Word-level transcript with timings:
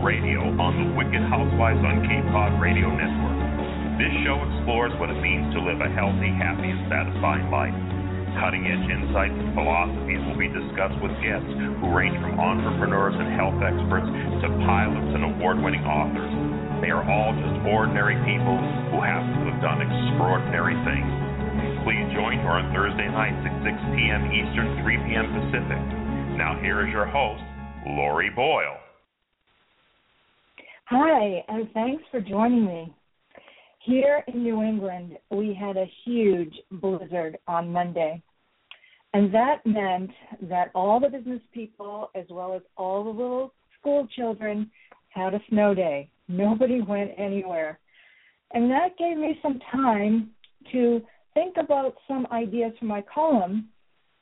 Radio 0.00 0.40
on 0.56 0.72
the 0.80 0.88
Wicked 0.96 1.20
Housewives 1.28 1.84
on 1.84 2.00
Cape 2.08 2.24
Cod 2.32 2.56
Radio 2.56 2.88
Network. 2.88 3.36
This 4.00 4.08
show 4.24 4.40
explores 4.48 4.96
what 4.96 5.12
it 5.12 5.20
means 5.20 5.52
to 5.52 5.60
live 5.60 5.76
a 5.84 5.92
healthy, 5.92 6.32
happy, 6.40 6.72
and 6.72 6.88
satisfying 6.88 7.52
life. 7.52 7.76
Cutting 8.40 8.64
edge 8.64 8.80
insights 8.88 9.36
and 9.36 9.52
philosophies 9.52 10.24
will 10.24 10.40
be 10.40 10.48
discussed 10.48 10.96
with 11.04 11.12
guests 11.20 11.52
who 11.52 11.92
range 11.92 12.16
from 12.24 12.40
entrepreneurs 12.40 13.12
and 13.12 13.28
health 13.36 13.60
experts 13.60 14.08
to 14.40 14.48
pilots 14.64 15.10
and 15.12 15.36
award 15.36 15.60
winning 15.60 15.84
authors. 15.84 16.32
They 16.80 16.88
are 16.88 17.04
all 17.04 17.36
just 17.36 17.60
ordinary 17.68 18.16
people 18.24 18.56
who 18.88 19.04
happen 19.04 19.36
to 19.36 19.52
have 19.52 19.60
done 19.60 19.84
extraordinary 19.84 20.80
things. 20.88 21.12
Please 21.84 22.08
join 22.16 22.40
her 22.40 22.56
on 22.56 22.72
Thursday 22.72 23.12
nights 23.12 23.44
at 23.44 23.52
6 23.68 23.76
p.m. 23.92 24.32
Eastern, 24.32 24.80
3 24.80 24.96
p.m. 25.04 25.28
Pacific. 25.28 25.82
Now, 26.40 26.56
here 26.56 26.80
is 26.80 26.88
your 26.88 27.04
host, 27.04 27.44
Lori 27.84 28.32
Boyle. 28.32 28.89
Hi, 30.92 31.44
and 31.46 31.70
thanks 31.72 32.02
for 32.10 32.20
joining 32.20 32.66
me. 32.66 32.92
Here 33.84 34.24
in 34.26 34.42
New 34.42 34.60
England, 34.60 35.18
we 35.30 35.54
had 35.54 35.76
a 35.76 35.88
huge 36.04 36.52
blizzard 36.68 37.38
on 37.46 37.72
Monday. 37.72 38.20
And 39.14 39.32
that 39.32 39.64
meant 39.64 40.10
that 40.42 40.72
all 40.74 40.98
the 40.98 41.08
business 41.08 41.42
people, 41.54 42.10
as 42.16 42.24
well 42.28 42.56
as 42.56 42.62
all 42.76 43.04
the 43.04 43.10
little 43.10 43.54
school 43.78 44.08
children, 44.16 44.68
had 45.10 45.32
a 45.32 45.40
snow 45.48 45.74
day. 45.74 46.10
Nobody 46.26 46.80
went 46.80 47.12
anywhere. 47.16 47.78
And 48.52 48.68
that 48.72 48.98
gave 48.98 49.16
me 49.16 49.38
some 49.42 49.60
time 49.70 50.30
to 50.72 51.00
think 51.34 51.54
about 51.56 51.94
some 52.08 52.26
ideas 52.32 52.72
for 52.80 52.86
my 52.86 53.04
column 53.14 53.68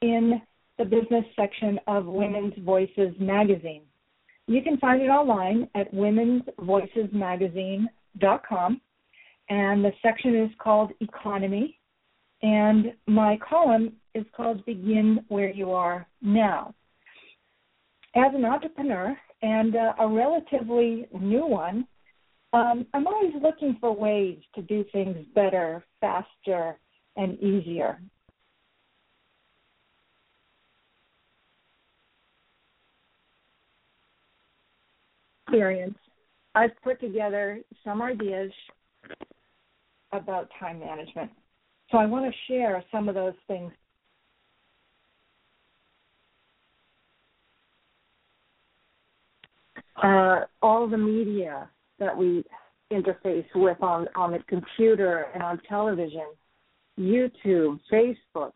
in 0.03 0.43
the 0.77 0.85
business 0.85 1.25
section 1.35 1.81
of 1.87 2.05
Women's 2.05 2.59
Voices 2.63 3.15
magazine. 3.19 3.85
You 4.49 4.63
can 4.63 4.79
find 4.79 5.01
it 5.03 5.11
online 5.11 5.69
at 5.75 5.95
womensvoicesmagazine.com, 5.95 8.81
and 9.51 9.85
the 9.85 9.93
section 10.01 10.35
is 10.35 10.49
called 10.59 10.93
Economy, 11.01 11.79
and 12.41 12.95
my 13.07 13.39
column 13.47 13.93
is 14.15 14.25
called 14.35 14.65
Begin 14.65 15.23
Where 15.29 15.51
You 15.51 15.73
Are 15.73 16.07
Now. 16.23 16.75
As 18.17 18.33
an 18.35 18.47
entrepreneur 18.47 19.15
and 19.43 19.77
uh, 19.77 19.93
a 20.01 20.09
relatively 20.09 21.07
new 21.21 21.45
one, 21.45 21.87
um, 22.55 22.87
I'm 22.95 23.07
always 23.07 23.35
looking 23.43 23.77
for 23.79 23.95
ways 23.95 24.39
to 24.55 24.63
do 24.63 24.83
things 24.93 25.19
better, 25.35 25.85
faster, 26.01 26.79
and 27.17 27.39
easier. 27.39 28.01
Experience, 35.49 35.97
I've 36.55 36.71
put 36.83 37.01
together 37.01 37.61
some 37.85 38.03
ideas 38.03 38.53
about 40.13 40.49
time 40.59 40.81
management. 40.81 41.31
So 41.91 41.99
I 41.99 42.07
want 42.07 42.27
to 42.27 42.53
share 42.53 42.83
some 42.93 43.09
of 43.09 43.15
those 43.15 43.35
things. 43.47 43.73
Uh, 50.03 50.41
all 50.63 50.89
the 50.89 50.99
media 50.99 51.69
that 51.99 52.17
we 52.17 52.45
interface 52.93 53.47
with 53.55 53.83
on, 53.83 54.07
on 54.15 54.33
the 54.33 54.39
computer 54.49 55.27
and 55.35 55.43
on 55.43 55.61
television, 55.69 56.27
YouTube, 56.99 57.81
Facebook, 57.93 58.53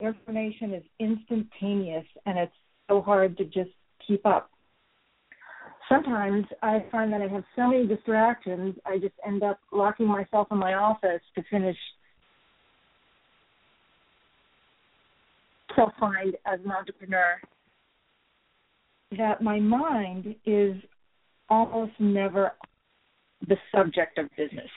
information 0.00 0.74
is 0.74 0.82
instantaneous 1.00 2.04
and 2.26 2.38
it's 2.38 2.52
so 2.88 3.00
hard 3.00 3.36
to 3.38 3.44
just 3.44 3.70
keep 4.06 4.24
up 4.24 4.50
sometimes 5.88 6.44
I 6.62 6.84
find 6.90 7.12
that 7.12 7.20
I 7.20 7.28
have 7.28 7.44
so 7.54 7.68
many 7.68 7.86
distractions, 7.86 8.76
I 8.84 8.98
just 8.98 9.14
end 9.26 9.42
up 9.42 9.58
locking 9.72 10.06
myself 10.06 10.48
in 10.50 10.58
my 10.58 10.74
office 10.74 11.20
to 11.34 11.42
finish. 11.50 11.76
So 15.74 15.90
find 16.00 16.34
as 16.46 16.60
an 16.64 16.72
entrepreneur 16.72 17.40
that 19.16 19.42
my 19.42 19.60
mind 19.60 20.34
is 20.44 20.76
almost 21.48 21.92
never 21.98 22.52
the 23.46 23.56
subject 23.74 24.18
of 24.18 24.28
business. 24.36 24.70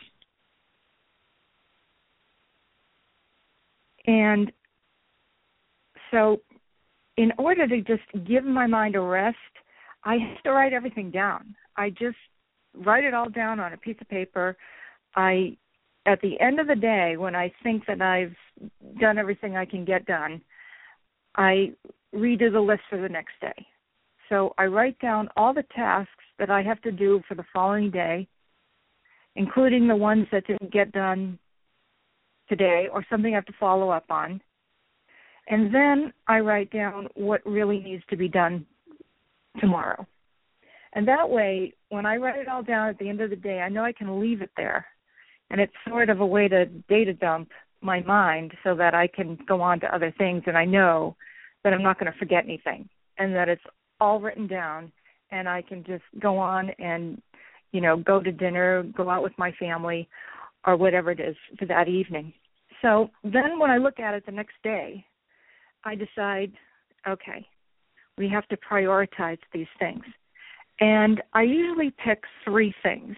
And 4.06 4.52
so, 6.12 6.42
in 7.18 7.32
order 7.38 7.68
to 7.68 7.82
just 7.82 8.28
give 8.28 8.44
my 8.44 8.66
mind 8.66 8.96
a 8.96 9.02
rest, 9.02 9.38
I 10.04 10.16
have 10.16 10.44
to 10.44 10.52
write 10.52 10.74
everything 10.74 11.12
down. 11.12 11.56
I 11.76 11.90
just 11.90 12.18
write 12.74 13.04
it 13.04 13.14
all 13.14 13.30
down 13.30 13.60
on 13.60 13.74
a 13.74 13.78
piece 13.78 13.98
of 14.02 14.08
paper. 14.10 14.58
I 15.16 15.58
at 16.06 16.22
the 16.22 16.40
end 16.40 16.60
of 16.60 16.68
the 16.68 16.76
day 16.76 17.18
when 17.18 17.36
I 17.36 17.52
think 17.62 17.86
that 17.88 18.02
I've 18.02 18.36
done 19.00 19.18
everything 19.18 19.56
I 19.56 19.66
can 19.66 19.86
get 19.86 20.06
done, 20.06 20.42
I 21.36 21.74
redo 22.16 22.52
the 22.52 22.60
list 22.60 22.82
for 22.90 23.00
the 23.00 23.10
next 23.10 23.34
day. 23.42 23.66
So 24.30 24.54
I 24.58 24.66
write 24.66 24.98
down 25.00 25.30
all 25.36 25.54
the 25.54 25.66
tasks 25.76 26.12
that 26.38 26.50
I 26.50 26.62
have 26.62 26.82
to 26.82 26.92
do 26.92 27.22
for 27.28 27.36
the 27.36 27.46
following 27.54 27.92
day, 27.92 28.28
including 29.36 29.88
the 29.88 29.96
ones 29.96 30.28
that 30.32 30.48
didn't 30.48 30.72
get 30.72 30.92
done 30.92 31.38
today 32.48 32.88
or 32.92 33.06
something 33.10 33.34
I 33.34 33.36
have 33.36 33.46
to 33.46 33.54
follow 33.60 33.90
up 33.90 34.06
on. 34.10 34.42
And 35.48 35.74
then 35.74 36.14
I 36.28 36.40
write 36.40 36.72
down 36.72 37.08
what 37.16 37.46
really 37.46 37.80
needs 37.80 38.04
to 38.10 38.18
be 38.18 38.28
done 38.28 38.66
tomorrow. 39.60 40.06
And 40.94 41.08
that 41.08 41.30
way, 41.30 41.74
when 41.90 42.06
I 42.06 42.16
write 42.16 42.40
it 42.40 42.48
all 42.48 42.64
down 42.64 42.90
at 42.90 42.98
the 42.98 43.10
end 43.10 43.22
of 43.22 43.30
the 43.30 43.36
day, 43.36 43.60
I 43.60 43.70
know 43.70 43.84
I 43.84 43.92
can 43.92 44.20
leave 44.20 44.42
it 44.42 44.52
there. 44.58 44.86
And 45.50 45.62
it's 45.62 45.74
sort 45.88 46.10
of 46.10 46.20
a 46.20 46.26
way 46.26 46.48
to 46.48 46.66
data 46.66 47.14
dump 47.14 47.50
my 47.82 48.02
mind 48.02 48.54
so 48.64 48.76
that 48.76 48.94
I 48.94 49.08
can 49.08 49.38
go 49.48 49.62
on 49.62 49.80
to 49.82 49.96
other 49.96 50.14
things 50.18 50.44
and 50.46 50.58
I 50.58 50.66
know 50.66 51.16
that 51.64 51.74
I'm 51.74 51.84
not 51.84 52.00
going 52.00 52.12
to 52.12 52.18
forget 52.18 52.44
anything 52.44 52.90
and 53.18 53.34
that 53.36 53.50
it's 53.50 53.64
all 54.00 54.20
written 54.20 54.48
down 54.48 54.92
and 55.32 55.48
I 55.48 55.62
can 55.62 55.84
just 55.84 56.04
go 56.20 56.38
on 56.38 56.70
and, 56.80 57.22
you 57.72 57.82
know, 57.82 57.98
go 57.98 58.22
to 58.22 58.32
dinner, 58.32 58.84
go 58.96 59.10
out 59.10 59.24
with 59.24 59.34
my 59.38 59.52
family 59.54 60.10
or 60.66 60.76
whatever 60.76 61.12
it 61.12 61.20
is 61.20 61.36
for 61.58 61.66
that 61.66 61.88
evening. 61.88 62.34
So 62.82 63.10
then 63.24 63.60
when 63.60 63.72
I 63.72 63.78
look 63.78 64.00
at 64.00 64.14
it 64.14 64.26
the 64.26 64.32
next 64.32 64.56
day, 64.64 65.06
I 65.84 65.96
decide, 65.96 66.52
okay, 67.08 67.46
we 68.20 68.28
have 68.30 68.46
to 68.50 68.58
prioritize 68.58 69.40
these 69.54 69.68
things. 69.80 70.04
And 70.82 71.24
I 71.34 71.44
usually 71.44 71.92
pick 72.06 72.24
three 72.44 72.76
things. 72.84 73.16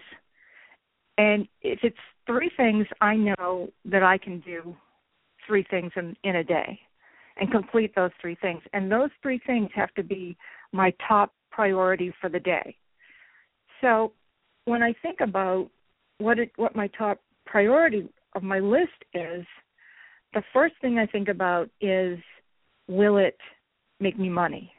And 1.18 1.46
if 1.60 1.80
it's 1.82 1.96
three 2.26 2.50
things, 2.56 2.86
I 3.00 3.16
know 3.16 3.68
that 3.84 4.04
I 4.04 4.16
can 4.16 4.40
do 4.40 4.74
three 5.46 5.66
things 5.68 5.90
in, 5.96 6.16
in 6.22 6.36
a 6.36 6.44
day 6.44 6.78
and 7.36 7.50
complete 7.50 7.94
those 7.94 8.12
three 8.20 8.36
things. 8.36 8.62
And 8.72 8.90
those 8.90 9.10
three 9.22 9.40
things 9.44 9.70
have 9.74 9.92
to 9.94 10.04
be 10.04 10.36
my 10.72 10.94
top 11.06 11.34
priority 11.50 12.14
for 12.20 12.30
the 12.30 12.40
day. 12.40 12.76
So 13.80 14.12
when 14.66 14.82
I 14.82 14.94
think 15.02 15.20
about 15.20 15.68
what 16.18 16.38
it, 16.38 16.52
what 16.56 16.76
my 16.76 16.86
top 16.96 17.18
priority 17.44 18.08
of 18.36 18.44
my 18.44 18.60
list 18.60 18.90
is, 19.14 19.44
the 20.32 20.42
first 20.52 20.74
thing 20.80 20.98
I 20.98 21.06
think 21.06 21.28
about 21.28 21.68
is 21.80 22.18
will 22.86 23.16
it 23.16 23.36
make 23.98 24.18
me 24.18 24.28
money? 24.28 24.72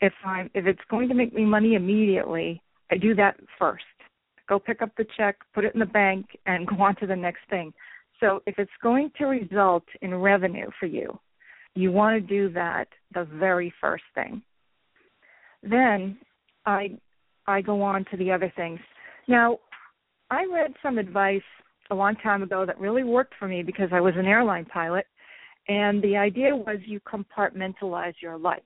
If 0.00 0.12
I'm 0.24 0.50
if 0.54 0.66
it's 0.66 0.80
going 0.90 1.08
to 1.08 1.14
make 1.14 1.34
me 1.34 1.44
money 1.44 1.74
immediately, 1.74 2.62
I 2.90 2.96
do 2.96 3.14
that 3.16 3.36
first. 3.58 3.84
Go 4.48 4.58
pick 4.58 4.82
up 4.82 4.90
the 4.96 5.06
check, 5.16 5.36
put 5.54 5.64
it 5.64 5.74
in 5.74 5.80
the 5.80 5.86
bank, 5.86 6.26
and 6.46 6.66
go 6.66 6.80
on 6.82 6.96
to 6.96 7.06
the 7.06 7.16
next 7.16 7.40
thing. 7.48 7.72
So 8.18 8.42
if 8.46 8.58
it's 8.58 8.70
going 8.82 9.10
to 9.18 9.26
result 9.26 9.84
in 10.02 10.14
revenue 10.14 10.68
for 10.78 10.86
you, 10.86 11.18
you 11.74 11.92
want 11.92 12.20
to 12.20 12.26
do 12.26 12.52
that 12.52 12.88
the 13.14 13.24
very 13.24 13.72
first 13.80 14.04
thing. 14.14 14.42
Then 15.62 16.18
I 16.66 16.98
I 17.46 17.60
go 17.60 17.82
on 17.82 18.04
to 18.10 18.16
the 18.16 18.30
other 18.30 18.52
things. 18.56 18.80
Now, 19.28 19.58
I 20.30 20.44
read 20.52 20.74
some 20.82 20.98
advice 20.98 21.42
a 21.90 21.94
long 21.94 22.14
time 22.16 22.42
ago 22.42 22.64
that 22.64 22.78
really 22.78 23.02
worked 23.02 23.34
for 23.38 23.48
me 23.48 23.62
because 23.62 23.88
I 23.92 24.00
was 24.00 24.14
an 24.16 24.26
airline 24.26 24.64
pilot. 24.64 25.06
And 25.68 26.02
the 26.02 26.16
idea 26.16 26.54
was 26.54 26.78
you 26.84 27.00
compartmentalize 27.00 28.14
your 28.20 28.38
life. 28.38 28.62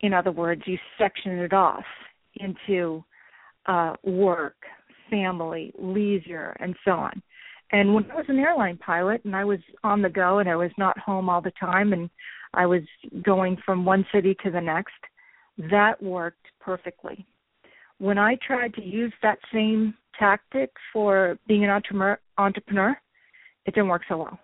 In 0.00 0.12
other 0.12 0.30
words, 0.32 0.62
you 0.66 0.78
section 0.96 1.38
it 1.38 1.52
off 1.52 1.84
into 2.36 3.04
uh, 3.66 3.94
work, 4.04 4.56
family, 5.10 5.72
leisure, 5.78 6.56
and 6.60 6.76
so 6.84 6.92
on. 6.92 7.22
And 7.72 7.94
when 7.94 8.10
I 8.10 8.14
was 8.14 8.26
an 8.28 8.38
airline 8.38 8.78
pilot 8.78 9.22
and 9.24 9.36
I 9.36 9.44
was 9.44 9.58
on 9.84 10.00
the 10.00 10.08
go 10.08 10.38
and 10.38 10.48
I 10.48 10.56
was 10.56 10.70
not 10.78 10.98
home 10.98 11.28
all 11.28 11.42
the 11.42 11.52
time 11.60 11.92
and 11.92 12.08
I 12.54 12.64
was 12.64 12.82
going 13.22 13.58
from 13.64 13.84
one 13.84 14.06
city 14.12 14.34
to 14.42 14.50
the 14.50 14.60
next, 14.60 14.94
that 15.70 16.02
worked 16.02 16.46
perfectly. 16.60 17.26
When 17.98 18.16
I 18.16 18.38
tried 18.46 18.74
to 18.74 18.82
use 18.82 19.12
that 19.22 19.38
same 19.52 19.94
tactic 20.18 20.70
for 20.92 21.38
being 21.46 21.64
an 21.64 21.70
entrepreneur, 21.70 22.96
it 23.66 23.74
didn't 23.74 23.88
work 23.88 24.02
so 24.08 24.18
well. 24.18 24.38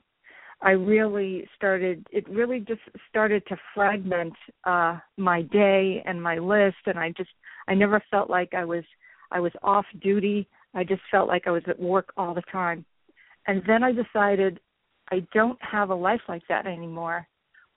I 0.64 0.70
really 0.70 1.46
started 1.54 2.06
it 2.10 2.26
really 2.28 2.58
just 2.58 2.80
started 3.10 3.46
to 3.48 3.56
fragment 3.74 4.32
uh 4.64 4.98
my 5.18 5.42
day 5.42 6.02
and 6.06 6.20
my 6.20 6.38
list 6.38 6.78
and 6.86 6.98
I 6.98 7.10
just 7.10 7.30
I 7.68 7.74
never 7.74 8.02
felt 8.10 8.30
like 8.30 8.54
I 8.54 8.64
was 8.64 8.82
I 9.30 9.40
was 9.40 9.52
off 9.62 9.84
duty. 10.00 10.48
I 10.74 10.82
just 10.82 11.02
felt 11.10 11.28
like 11.28 11.46
I 11.46 11.50
was 11.50 11.62
at 11.68 11.78
work 11.78 12.12
all 12.16 12.34
the 12.34 12.42
time. 12.50 12.84
And 13.46 13.62
then 13.66 13.82
I 13.84 13.92
decided 13.92 14.58
I 15.12 15.26
don't 15.34 15.58
have 15.60 15.90
a 15.90 15.94
life 15.94 16.22
like 16.28 16.42
that 16.48 16.66
anymore. 16.66 17.26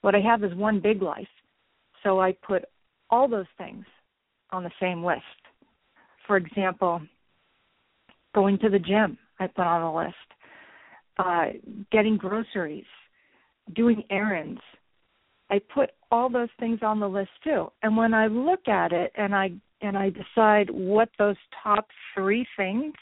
What 0.01 0.15
I 0.15 0.21
have 0.21 0.43
is 0.43 0.53
one 0.55 0.79
big 0.79 1.01
life. 1.01 1.27
So 2.03 2.21
I 2.21 2.31
put 2.31 2.63
all 3.09 3.27
those 3.27 3.51
things 3.57 3.85
on 4.51 4.63
the 4.63 4.71
same 4.79 5.03
list. 5.03 5.21
For 6.25 6.37
example, 6.37 7.01
going 8.33 8.57
to 8.59 8.69
the 8.69 8.79
gym, 8.79 9.17
I 9.39 9.47
put 9.47 9.65
on 9.65 9.81
the 9.81 9.99
list. 9.99 10.26
Uh, 11.19 11.45
getting 11.91 12.15
groceries, 12.15 12.85
doing 13.75 14.03
errands. 14.11 14.61
I 15.49 15.59
put 15.73 15.89
all 16.11 16.29
those 16.29 16.49
things 16.59 16.79
on 16.83 16.99
the 16.99 17.09
list 17.09 17.31
too. 17.43 17.71
And 17.81 17.97
when 17.97 18.13
I 18.13 18.27
look 18.27 18.67
at 18.67 18.91
it 18.91 19.11
and 19.15 19.33
I 19.33 19.51
and 19.81 19.97
I 19.97 20.11
decide 20.11 20.69
what 20.69 21.09
those 21.17 21.35
top 21.63 21.87
three 22.13 22.45
things 22.55 22.93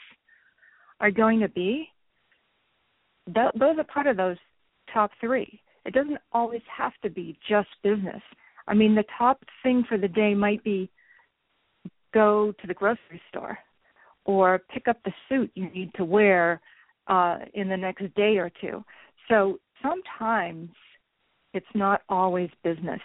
are 1.00 1.10
going 1.10 1.40
to 1.40 1.48
be, 1.48 1.88
those 3.26 3.78
are 3.78 3.84
part 3.84 4.06
of 4.06 4.16
those 4.16 4.36
top 4.92 5.10
three. 5.20 5.60
It 5.84 5.94
doesn't 5.94 6.18
always 6.32 6.62
have 6.74 6.92
to 7.02 7.10
be 7.10 7.38
just 7.48 7.68
business. 7.82 8.22
I 8.66 8.74
mean, 8.74 8.94
the 8.94 9.04
top 9.16 9.42
thing 9.62 9.84
for 9.88 9.98
the 9.98 10.08
day 10.08 10.34
might 10.34 10.62
be 10.64 10.90
go 12.14 12.52
to 12.60 12.66
the 12.66 12.74
grocery 12.74 13.20
store 13.28 13.58
or 14.24 14.60
pick 14.72 14.88
up 14.88 14.96
the 15.04 15.12
suit 15.28 15.50
you 15.54 15.70
need 15.70 15.92
to 15.94 16.04
wear 16.04 16.60
uh, 17.08 17.38
in 17.54 17.68
the 17.68 17.76
next 17.76 18.12
day 18.14 18.38
or 18.38 18.50
two. 18.60 18.84
So 19.28 19.58
sometimes 19.82 20.70
it's 21.54 21.66
not 21.74 22.02
always 22.08 22.50
business. 22.62 23.00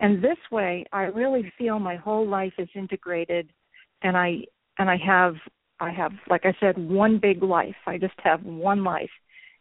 And 0.00 0.22
this 0.22 0.38
way 0.50 0.84
I 0.92 1.02
really 1.02 1.52
feel 1.56 1.78
my 1.78 1.96
whole 1.96 2.28
life 2.28 2.52
is 2.58 2.68
integrated 2.74 3.50
and 4.02 4.16
I 4.16 4.38
and 4.78 4.90
I 4.90 4.96
have 4.96 5.34
I 5.80 5.90
have 5.90 6.12
like 6.28 6.44
I 6.44 6.54
said 6.60 6.76
one 6.76 7.18
big 7.18 7.42
life. 7.42 7.76
I 7.86 7.98
just 7.98 8.14
have 8.22 8.42
one 8.44 8.84
life. 8.84 9.10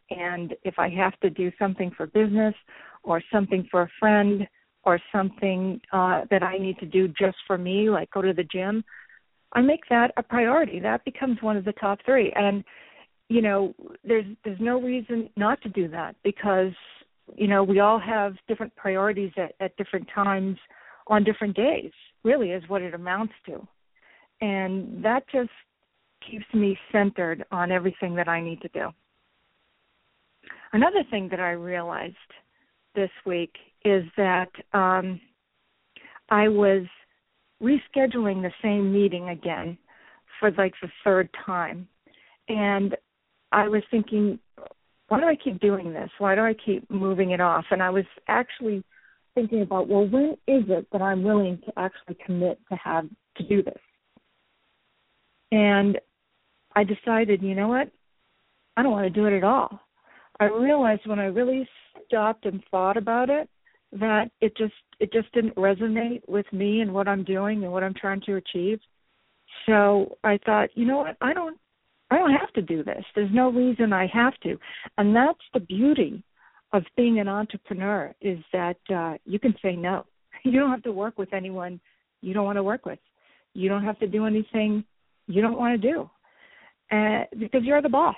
And 0.09 0.55
if 0.63 0.77
I 0.77 0.89
have 0.89 1.17
to 1.21 1.29
do 1.29 1.51
something 1.57 1.91
for 1.95 2.07
business 2.07 2.55
or 3.03 3.21
something 3.31 3.67
for 3.71 3.83
a 3.83 3.91
friend 3.99 4.47
or 4.83 4.99
something 5.11 5.79
uh 5.93 6.21
that 6.31 6.43
I 6.43 6.57
need 6.57 6.79
to 6.79 6.85
do 6.85 7.07
just 7.07 7.37
for 7.45 7.57
me 7.57 7.89
like 7.89 8.09
go 8.11 8.21
to 8.21 8.33
the 8.33 8.43
gym, 8.43 8.83
I 9.53 9.61
make 9.61 9.81
that 9.89 10.11
a 10.17 10.23
priority. 10.23 10.79
That 10.79 11.05
becomes 11.05 11.41
one 11.41 11.57
of 11.57 11.65
the 11.65 11.73
top 11.73 11.99
3. 12.05 12.31
And 12.35 12.63
you 13.31 13.42
know, 13.42 13.74
there's 14.04 14.25
there's 14.44 14.60
no 14.60 14.81
reason 14.81 15.30
not 15.38 15.62
to 15.62 15.69
do 15.69 15.88
that 15.88 16.18
because 16.22 16.74
you 17.38 17.48
know 17.48 17.63
we 17.63 17.80
all 17.80 17.98
have 17.98 18.33
different 18.50 18.75
priorities 18.75 19.31
at, 19.38 19.54
at 19.62 19.78
different 19.78 20.06
times 20.13 20.57
on 21.07 21.24
different 21.24 21.56
days. 21.56 21.92
Really, 22.25 22.51
is 22.51 22.62
what 22.68 22.81
it 22.81 22.94
amounts 22.94 23.33
to, 23.45 23.66
and 24.42 25.01
that 25.01 25.24
just 25.31 25.50
keeps 26.30 26.44
me 26.54 26.78
centered 26.92 27.45
on 27.54 27.72
everything 27.72 28.16
that 28.16 28.28
I 28.28 28.42
need 28.42 28.62
to 28.63 28.68
do. 28.74 28.89
Another 30.74 31.04
thing 31.10 31.30
that 31.30 31.39
I 31.39 31.51
realized 31.51 32.16
this 32.95 33.10
week 33.25 33.54
is 33.86 34.04
that 34.18 34.50
um, 34.74 35.22
I 36.30 36.50
was 36.50 36.83
rescheduling 37.63 38.42
the 38.42 38.51
same 38.62 38.92
meeting 38.92 39.30
again 39.30 39.78
for 40.38 40.51
like 40.51 40.74
the 40.81 40.89
third 41.06 41.30
time. 41.45 41.88
And 42.50 42.95
I 43.51 43.68
was 43.68 43.83
thinking, 43.92 44.39
why 45.07 45.19
do 45.19 45.25
I 45.25 45.36
keep 45.36 45.59
doing 45.59 45.94
this? 45.94 46.09
Why 46.19 46.36
do 46.36 46.42
I 46.42 46.53
keep 46.53 46.89
moving 46.89 47.31
it 47.31 47.42
off? 47.42 47.65
And 47.71 47.83
I 47.83 47.89
was 47.89 48.06
actually 48.27 48.83
thinking 49.36 49.62
about, 49.62 49.88
well, 49.88 50.07
when 50.07 50.38
is 50.48 50.63
it 50.68 50.88
that 50.92 51.01
I'm 51.01 51.24
willing 51.24 51.59
to 51.65 51.74
actually 51.77 52.18
commit 52.25 52.59
to 52.69 52.77
have 52.77 53.06
to 53.38 53.44
do 53.44 53.62
this? 53.62 53.80
And 55.51 56.00
I 56.75 56.83
decided, 56.83 57.42
you 57.42 57.56
know 57.56 57.68
what? 57.68 57.92
I 58.77 58.83
don't 58.83 58.94
want 58.94 59.06
to 59.06 59.09
do 59.09 59.25
it 59.25 59.36
at 59.36 59.44
all. 59.44 59.81
I 60.39 60.45
realized 60.45 61.01
when 61.06 61.19
I 61.19 61.25
really 61.25 61.68
stopped 62.06 62.45
and 62.45 62.63
thought 62.71 62.97
about 62.97 63.30
it 63.30 63.50
that 63.92 64.31
it 64.39 64.56
just 64.56 64.74
it 65.00 65.12
just 65.12 65.31
didn't 65.33 65.56
resonate 65.56 66.21
with 66.27 66.45
me 66.54 66.81
and 66.81 66.94
what 66.94 67.07
I'm 67.07 67.24
doing 67.24 67.63
and 67.63 67.74
what 67.74 67.83
I'm 67.83 67.94
trying 67.94 68.21
to 68.21 68.36
achieve. 68.36 68.80
So 69.65 70.18
I 70.24 70.39
thought, 70.45 70.69
you 70.75 70.86
know 70.86 70.97
what? 70.97 71.18
I 71.19 71.33
don't 71.33 71.57
I 72.11 72.17
don't 72.17 72.33
have 72.33 72.51
to 72.53 72.61
do 72.61 72.83
this. 72.83 73.03
There's 73.15 73.33
no 73.33 73.49
reason 73.49 73.93
I 73.93 74.05
have 74.07 74.37
to. 74.43 74.59
And 74.97 75.15
that's 75.15 75.39
the 75.53 75.61
beauty 75.61 76.21
of 76.73 76.83
being 76.97 77.19
an 77.19 77.29
entrepreneur 77.29 78.13
is 78.19 78.37
that 78.51 78.77
uh, 78.93 79.13
you 79.25 79.39
can 79.39 79.55
say 79.61 79.75
no. 79.75 80.05
You 80.43 80.59
don't 80.59 80.71
have 80.71 80.81
to 80.83 80.91
work 80.91 81.19
with 81.19 81.33
anyone 81.33 81.79
you 82.21 82.33
don't 82.33 82.45
want 82.45 82.55
to 82.55 82.63
work 82.63 82.83
with. 82.83 82.97
You 83.53 83.69
don't 83.69 83.83
have 83.83 83.99
to 83.99 84.07
do 84.07 84.25
anything 84.25 84.83
you 85.27 85.39
don't 85.39 85.57
want 85.57 85.79
to 85.79 85.91
do. 85.91 86.09
Uh, 86.91 87.25
because 87.39 87.61
you're 87.63 87.81
the 87.81 87.89
boss 87.89 88.15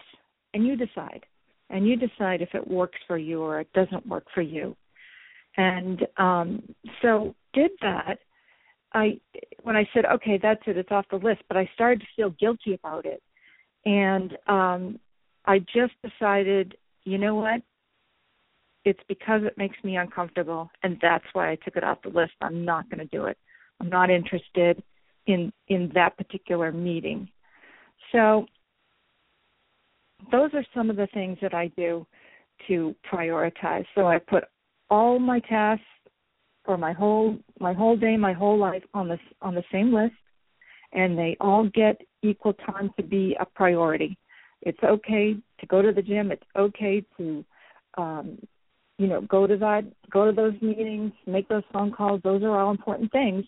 and 0.54 0.66
you 0.66 0.78
decide. 0.78 1.26
And 1.70 1.86
you 1.86 1.98
decide 1.98 2.42
if 2.42 2.50
it 2.54 2.66
works 2.66 2.98
for 3.08 3.18
you 3.18 3.42
or 3.42 3.60
it 3.60 3.74
doesn't 3.74 4.08
work 4.08 4.26
for 4.34 4.42
you. 4.42 4.76
And 5.58 6.08
um 6.18 6.64
so 7.02 7.36
did 7.54 7.72
that. 7.82 8.20
I 8.94 9.20
when 9.64 9.76
I 9.76 9.88
said, 9.94 10.06
okay, 10.06 10.40
that's 10.42 10.62
it, 10.66 10.78
it's 10.78 10.92
off 10.92 11.06
the 11.12 11.18
list, 11.18 11.42
but 11.50 11.58
I 11.58 11.70
started 11.74 12.00
to 12.02 12.08
feel 12.16 12.30
guilty 12.40 12.74
about 12.74 13.06
it 13.06 13.22
and 13.86 14.38
um 14.48 15.00
I 15.46 15.60
just 15.60 15.94
decided, 16.02 16.76
you 17.04 17.18
know 17.18 17.36
what? 17.36 17.62
It's 18.86 19.00
because 19.08 19.42
it 19.44 19.58
makes 19.58 19.76
me 19.84 19.98
uncomfortable 19.98 20.70
and 20.84 20.98
that's 21.02 21.26
why 21.34 21.52
I 21.52 21.56
took 21.56 21.76
it 21.76 21.84
off 21.84 22.02
the 22.02 22.10
list. 22.10 22.34
I'm 22.42 22.64
not 22.64 22.90
going 22.90 23.00
to 23.00 23.18
do 23.18 23.26
it. 23.26 23.38
I'm 23.80 23.90
not 23.90 24.10
interested 24.10 24.82
in 25.28 25.52
in 25.68 25.92
that 25.94 26.18
particular 26.18 26.72
meeting. 26.72 27.30
So 28.12 28.46
those 30.32 30.52
are 30.54 30.66
some 30.74 30.90
of 30.90 30.96
the 30.96 31.08
things 31.14 31.38
that 31.42 31.54
I 31.54 31.68
do 31.76 32.06
to 32.68 32.96
prioritize. 33.12 33.86
So 33.96 34.08
I 34.08 34.20
put 34.20 34.46
all 34.90 35.20
my 35.20 35.40
tasks 35.42 35.84
or 36.66 36.78
my 36.78 36.94
whole 36.94 37.38
my 37.60 37.74
whole 37.74 37.98
day, 37.98 38.16
my 38.16 38.34
whole 38.34 38.58
life 38.58 38.84
on 38.94 39.10
this 39.10 39.20
on 39.42 39.56
the 39.56 39.64
same 39.72 39.94
list 39.94 40.14
and 40.94 41.18
they 41.18 41.36
all 41.42 41.70
get 41.74 42.02
equal 42.24 42.54
time 42.54 42.92
to 42.98 43.04
be 43.04 43.36
a 43.40 43.46
priority. 43.46 44.18
It's 44.62 44.82
okay 44.84 45.36
to 45.60 45.66
go 45.66 45.82
to 45.82 45.92
the 45.92 46.02
gym. 46.02 46.32
It's 46.32 46.44
okay 46.56 47.06
to, 47.18 47.46
um, 47.98 48.40
you 48.98 49.08
know, 49.08 49.22
go 49.22 49.46
to 49.46 49.58
that, 49.58 49.84
go 50.10 50.26
to 50.26 50.32
those 50.32 50.54
meetings, 50.62 51.12
make 51.26 51.48
those 51.50 51.64
phone 51.72 51.92
calls. 51.92 52.22
Those 52.24 52.44
are 52.44 52.58
all 52.58 52.72
important 52.72 53.12
things, 53.12 53.46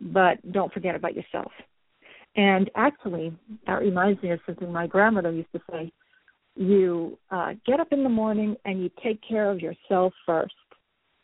but 0.00 0.38
don't 0.52 0.72
forget 0.72 0.94
about 0.94 1.14
yourself. 1.14 1.50
And 2.36 2.70
actually, 2.76 3.36
that 3.66 3.80
reminds 3.80 4.22
me 4.22 4.30
of 4.30 4.40
something 4.46 4.72
my 4.72 4.86
grandmother 4.86 5.32
used 5.32 5.52
to 5.52 5.60
say. 5.70 5.92
You 6.54 7.18
uh, 7.30 7.54
get 7.66 7.80
up 7.80 7.92
in 7.92 8.02
the 8.02 8.08
morning 8.08 8.56
and 8.64 8.82
you 8.82 8.90
take 9.02 9.20
care 9.26 9.50
of 9.50 9.60
yourself 9.60 10.12
first. 10.24 10.54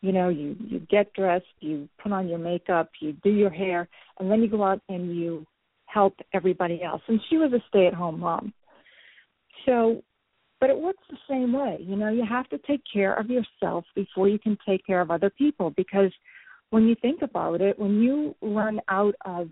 You 0.01 0.13
know, 0.13 0.29
you 0.29 0.57
you 0.61 0.81
get 0.81 1.13
dressed, 1.13 1.47
you 1.61 1.89
put 2.01 2.13
on 2.13 2.29
your 2.29 2.39
makeup, 2.39 2.91
you 3.01 3.15
do 3.25 3.31
your 3.31 3.51
hair, 3.51 3.89
and 4.19 4.31
then 4.31 4.43
you 4.43 4.49
go 4.49 4.63
out 4.63 4.81
and 4.89 5.17
you 5.17 5.47
help 5.93 6.15
everybody 6.33 6.83
else. 6.83 7.03
And 7.09 7.21
she 7.29 7.37
was 7.37 7.53
a 7.53 7.63
stay 7.69 7.87
at 7.87 7.95
home 7.95 8.21
mom. 8.21 8.53
So, 9.67 10.03
but 10.61 10.71
it 10.71 10.79
works 10.79 11.03
the 11.11 11.17
same 11.29 11.53
way. 11.53 11.79
You 11.81 11.97
know, 11.97 12.11
you 12.11 12.25
have 12.29 12.49
to 12.49 12.59
take 12.67 12.83
care 12.93 13.15
of 13.15 13.31
yourself 13.31 13.85
before 13.95 14.29
you 14.29 14.39
can 14.39 14.59
take 14.67 14.85
care 14.87 15.01
of 15.01 15.11
other 15.11 15.31
people 15.31 15.71
because 15.77 16.13
when 16.71 16.87
you 16.87 16.95
think 17.01 17.23
about 17.23 17.61
it, 17.61 17.79
when 17.79 18.03
you 18.03 18.35
run 18.43 18.81
out 18.89 19.15
of 19.25 19.51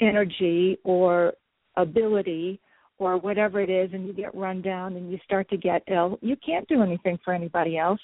energy 0.00 0.78
or 0.84 1.32
ability 1.76 2.60
or 2.98 3.16
whatever 3.18 3.60
it 3.60 3.70
is 3.70 3.90
and 3.92 4.06
you 4.06 4.12
get 4.12 4.34
run 4.34 4.60
down 4.60 4.96
and 4.96 5.10
you 5.10 5.18
start 5.24 5.48
to 5.50 5.56
get 5.56 5.82
ill, 5.88 6.18
you 6.20 6.36
can't 6.44 6.68
do 6.68 6.82
anything 6.82 7.18
for 7.24 7.32
anybody 7.32 7.78
else. 7.78 8.00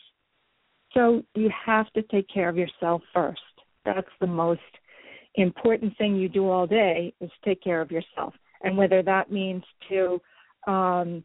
So 0.95 1.23
you 1.35 1.51
have 1.67 1.91
to 1.93 2.03
take 2.03 2.27
care 2.33 2.49
of 2.49 2.57
yourself 2.57 3.03
first. 3.15 3.41
That's 3.85 4.09
the 4.21 4.27
most 4.27 4.61
important 5.35 5.97
thing 5.97 6.17
you 6.17 6.29
do 6.29 6.49
all 6.49 6.67
day 6.67 7.13
is 7.21 7.31
take 7.45 7.63
care 7.63 7.81
of 7.81 7.91
yourself. 7.91 8.35
And 8.63 8.77
whether 8.77 9.03
that 9.03 9.31
means 9.31 9.63
to 9.89 10.21
um 10.67 11.25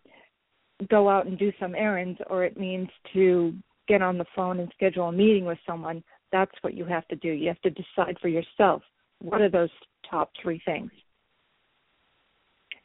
go 0.90 1.10
out 1.10 1.26
and 1.26 1.38
do 1.38 1.52
some 1.60 1.76
errands 1.76 2.20
or 2.30 2.44
it 2.44 2.58
means 2.58 2.90
to 3.14 3.54
get 3.88 4.02
on 4.02 4.18
the 4.18 4.26
phone 4.36 4.60
and 4.60 4.72
schedule 4.76 5.08
a 5.08 5.12
meeting 5.12 5.46
with 5.46 5.58
someone, 5.66 6.04
that's 6.32 6.52
what 6.62 6.74
you 6.74 6.86
have 6.86 7.08
to 7.08 7.16
do. 7.16 7.30
You 7.30 7.48
have 7.48 7.62
to 7.62 7.70
decide 7.70 8.18
for 8.22 8.28
yourself 8.28 8.82
what 9.22 9.42
are 9.42 9.50
those 9.50 9.70
top 10.10 10.32
three 10.42 10.62
things. 10.66 10.92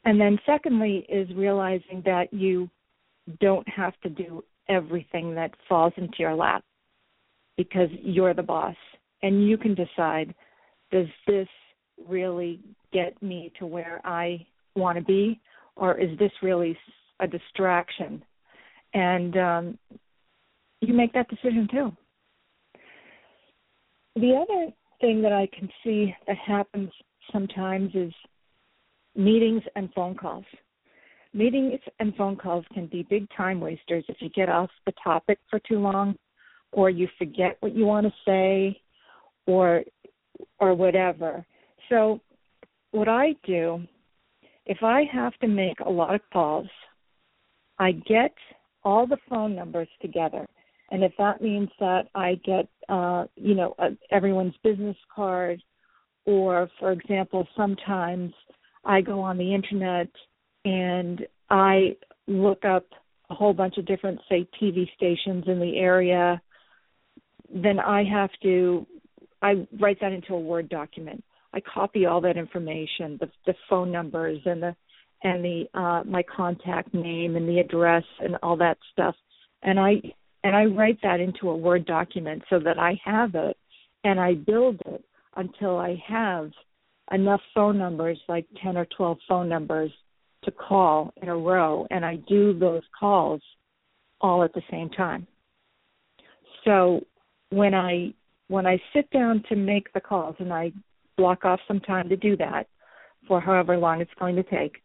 And 0.03 0.19
then, 0.19 0.39
secondly, 0.45 1.05
is 1.09 1.29
realizing 1.35 2.01
that 2.05 2.33
you 2.33 2.69
don't 3.39 3.67
have 3.67 3.93
to 4.01 4.09
do 4.09 4.43
everything 4.67 5.35
that 5.35 5.51
falls 5.69 5.93
into 5.97 6.15
your 6.19 6.33
lap 6.33 6.63
because 7.57 7.89
you're 8.01 8.33
the 8.33 8.41
boss 8.41 8.75
and 9.21 9.47
you 9.47 9.57
can 9.57 9.75
decide 9.75 10.33
does 10.91 11.07
this 11.27 11.47
really 12.07 12.59
get 12.93 13.21
me 13.21 13.51
to 13.59 13.65
where 13.65 14.01
I 14.03 14.45
want 14.75 14.97
to 14.97 15.03
be? 15.03 15.39
Or 15.75 15.97
is 15.97 16.17
this 16.19 16.31
really 16.41 16.77
a 17.19 17.27
distraction? 17.27 18.23
And 18.93 19.37
um, 19.37 19.79
you 20.81 20.93
make 20.93 21.13
that 21.13 21.29
decision 21.29 21.67
too. 21.71 21.91
The 24.15 24.35
other 24.35 24.71
thing 24.99 25.21
that 25.21 25.31
I 25.31 25.47
can 25.57 25.69
see 25.83 26.13
that 26.27 26.37
happens 26.37 26.91
sometimes 27.31 27.91
is 27.95 28.13
meetings 29.15 29.63
and 29.75 29.89
phone 29.93 30.15
calls. 30.15 30.45
Meetings 31.33 31.79
and 31.99 32.13
phone 32.15 32.35
calls 32.35 32.65
can 32.73 32.87
be 32.87 33.03
big 33.03 33.25
time 33.35 33.61
wasters 33.61 34.03
if 34.09 34.17
you 34.19 34.29
get 34.29 34.49
off 34.49 34.69
the 34.85 34.93
topic 35.01 35.39
for 35.49 35.59
too 35.59 35.79
long 35.79 36.15
or 36.73 36.89
you 36.89 37.07
forget 37.17 37.57
what 37.61 37.73
you 37.73 37.85
want 37.85 38.05
to 38.05 38.13
say 38.25 38.81
or 39.45 39.83
or 40.59 40.73
whatever. 40.73 41.45
So 41.89 42.21
what 42.91 43.07
I 43.07 43.35
do 43.45 43.83
if 44.67 44.83
I 44.83 45.03
have 45.11 45.33
to 45.39 45.47
make 45.47 45.79
a 45.79 45.89
lot 45.89 46.13
of 46.13 46.21
calls, 46.31 46.67
I 47.79 47.93
get 47.93 48.33
all 48.83 49.07
the 49.07 49.17
phone 49.27 49.55
numbers 49.55 49.87
together 50.01 50.47
and 50.91 51.05
if 51.05 51.13
that 51.17 51.41
means 51.41 51.69
that 51.79 52.09
I 52.13 52.35
get, 52.43 52.67
uh, 52.89 53.25
you 53.35 53.55
know, 53.55 53.73
uh, 53.79 53.91
everyone's 54.11 54.53
business 54.61 54.97
card, 55.13 55.63
or 56.25 56.69
for 56.79 56.91
example, 56.91 57.47
sometimes 57.55 58.33
I 58.83 58.99
go 58.99 59.21
on 59.21 59.37
the 59.37 59.55
internet 59.55 60.09
and 60.65 61.25
I 61.49 61.95
look 62.27 62.65
up 62.65 62.85
a 63.29 63.33
whole 63.33 63.53
bunch 63.53 63.77
of 63.77 63.85
different, 63.85 64.19
say, 64.27 64.45
TV 64.61 64.85
stations 64.95 65.45
in 65.47 65.59
the 65.59 65.77
area, 65.77 66.41
then 67.49 67.79
I 67.79 68.03
have 68.03 68.31
to, 68.43 68.85
I 69.41 69.67
write 69.79 69.99
that 70.01 70.11
into 70.11 70.35
a 70.35 70.39
Word 70.39 70.69
document. 70.69 71.23
I 71.53 71.59
copy 71.61 72.05
all 72.05 72.21
that 72.21 72.37
information, 72.37 73.17
the, 73.19 73.29
the 73.45 73.53
phone 73.69 73.91
numbers 73.91 74.39
and 74.45 74.61
the 74.61 74.75
and 75.23 75.43
the 75.45 75.65
uh, 75.75 76.03
my 76.09 76.23
contact 76.23 76.93
name 76.93 77.35
and 77.35 77.47
the 77.47 77.59
address 77.59 78.03
and 78.21 78.37
all 78.41 78.57
that 78.57 78.77
stuff, 78.91 79.15
and 79.63 79.79
I 79.79 80.01
and 80.43 80.55
I 80.55 80.65
write 80.65 80.99
that 81.03 81.19
into 81.19 81.49
a 81.49 81.55
Word 81.55 81.85
document 81.85 82.43
so 82.49 82.59
that 82.59 82.79
I 82.79 82.99
have 83.05 83.35
it 83.35 83.57
and 84.03 84.19
I 84.19 84.33
build 84.33 84.81
it 84.85 85.03
until 85.35 85.77
I 85.77 86.01
have 86.07 86.51
enough 87.11 87.41
phone 87.53 87.77
numbers, 87.77 88.19
like 88.27 88.45
10 88.63 88.77
or 88.77 88.85
12 88.97 89.17
phone 89.27 89.49
numbers, 89.49 89.91
to 90.43 90.51
call 90.51 91.13
in 91.21 91.29
a 91.29 91.37
row. 91.37 91.85
And 91.91 92.05
I 92.05 92.15
do 92.27 92.57
those 92.57 92.81
calls 92.99 93.41
all 94.19 94.43
at 94.43 94.53
the 94.53 94.61
same 94.71 94.89
time. 94.89 95.27
So 96.65 97.01
when 97.49 97.73
I 97.73 98.13
when 98.51 98.67
I 98.67 98.77
sit 98.93 99.09
down 99.11 99.43
to 99.47 99.55
make 99.55 99.91
the 99.93 100.01
calls 100.01 100.35
and 100.39 100.51
I 100.51 100.73
block 101.15 101.45
off 101.45 101.61
some 101.69 101.79
time 101.79 102.09
to 102.09 102.17
do 102.17 102.35
that 102.35 102.67
for 103.25 103.39
however 103.39 103.77
long 103.77 104.01
it's 104.01 104.11
going 104.19 104.35
to 104.35 104.43
take, 104.43 104.81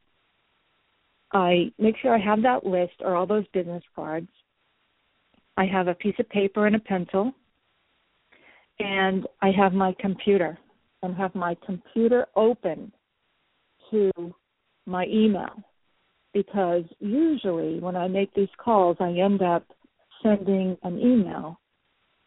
I 1.32 1.73
make 1.76 1.96
sure 2.00 2.14
I 2.14 2.25
have 2.25 2.42
that 2.42 2.64
list 2.64 2.92
or 3.00 3.16
all 3.16 3.26
those 3.26 3.44
business 3.52 3.82
cards. 3.96 4.28
I 5.56 5.66
have 5.66 5.88
a 5.88 5.94
piece 5.94 6.14
of 6.20 6.28
paper 6.28 6.68
and 6.68 6.76
a 6.76 6.78
pencil, 6.78 7.32
and 8.78 9.26
I 9.42 9.50
have 9.50 9.73
my 9.73 9.96
computer 9.99 10.56
and 11.02 11.16
have 11.16 11.35
my 11.35 11.56
computer 11.66 12.26
open 12.37 12.92
to 13.90 14.12
my 14.87 15.06
email 15.06 15.50
because 16.32 16.85
usually 17.00 17.80
when 17.80 17.96
I 17.96 18.06
make 18.06 18.32
these 18.35 18.49
calls, 18.58 18.96
I 19.00 19.11
end 19.11 19.42
up 19.42 19.64
sending 20.23 20.76
an 20.85 21.00
email 21.00 21.58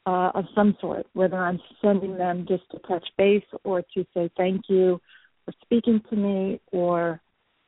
uh, 0.06 0.32
of 0.34 0.46
some 0.56 0.76
sort, 0.82 1.06
whether 1.14 1.38
I'm 1.38 1.60
sending 1.82 2.18
them 2.18 2.46
just 2.48 2.64
to 2.72 2.80
touch 2.88 3.06
base 3.18 3.44
or 3.64 3.82
to 3.94 4.06
say 4.14 4.30
thank 4.38 4.64
you 4.68 5.00
for 5.46 5.54
speaking 5.62 6.02
to 6.10 6.16
me, 6.16 6.60
or 6.72 7.22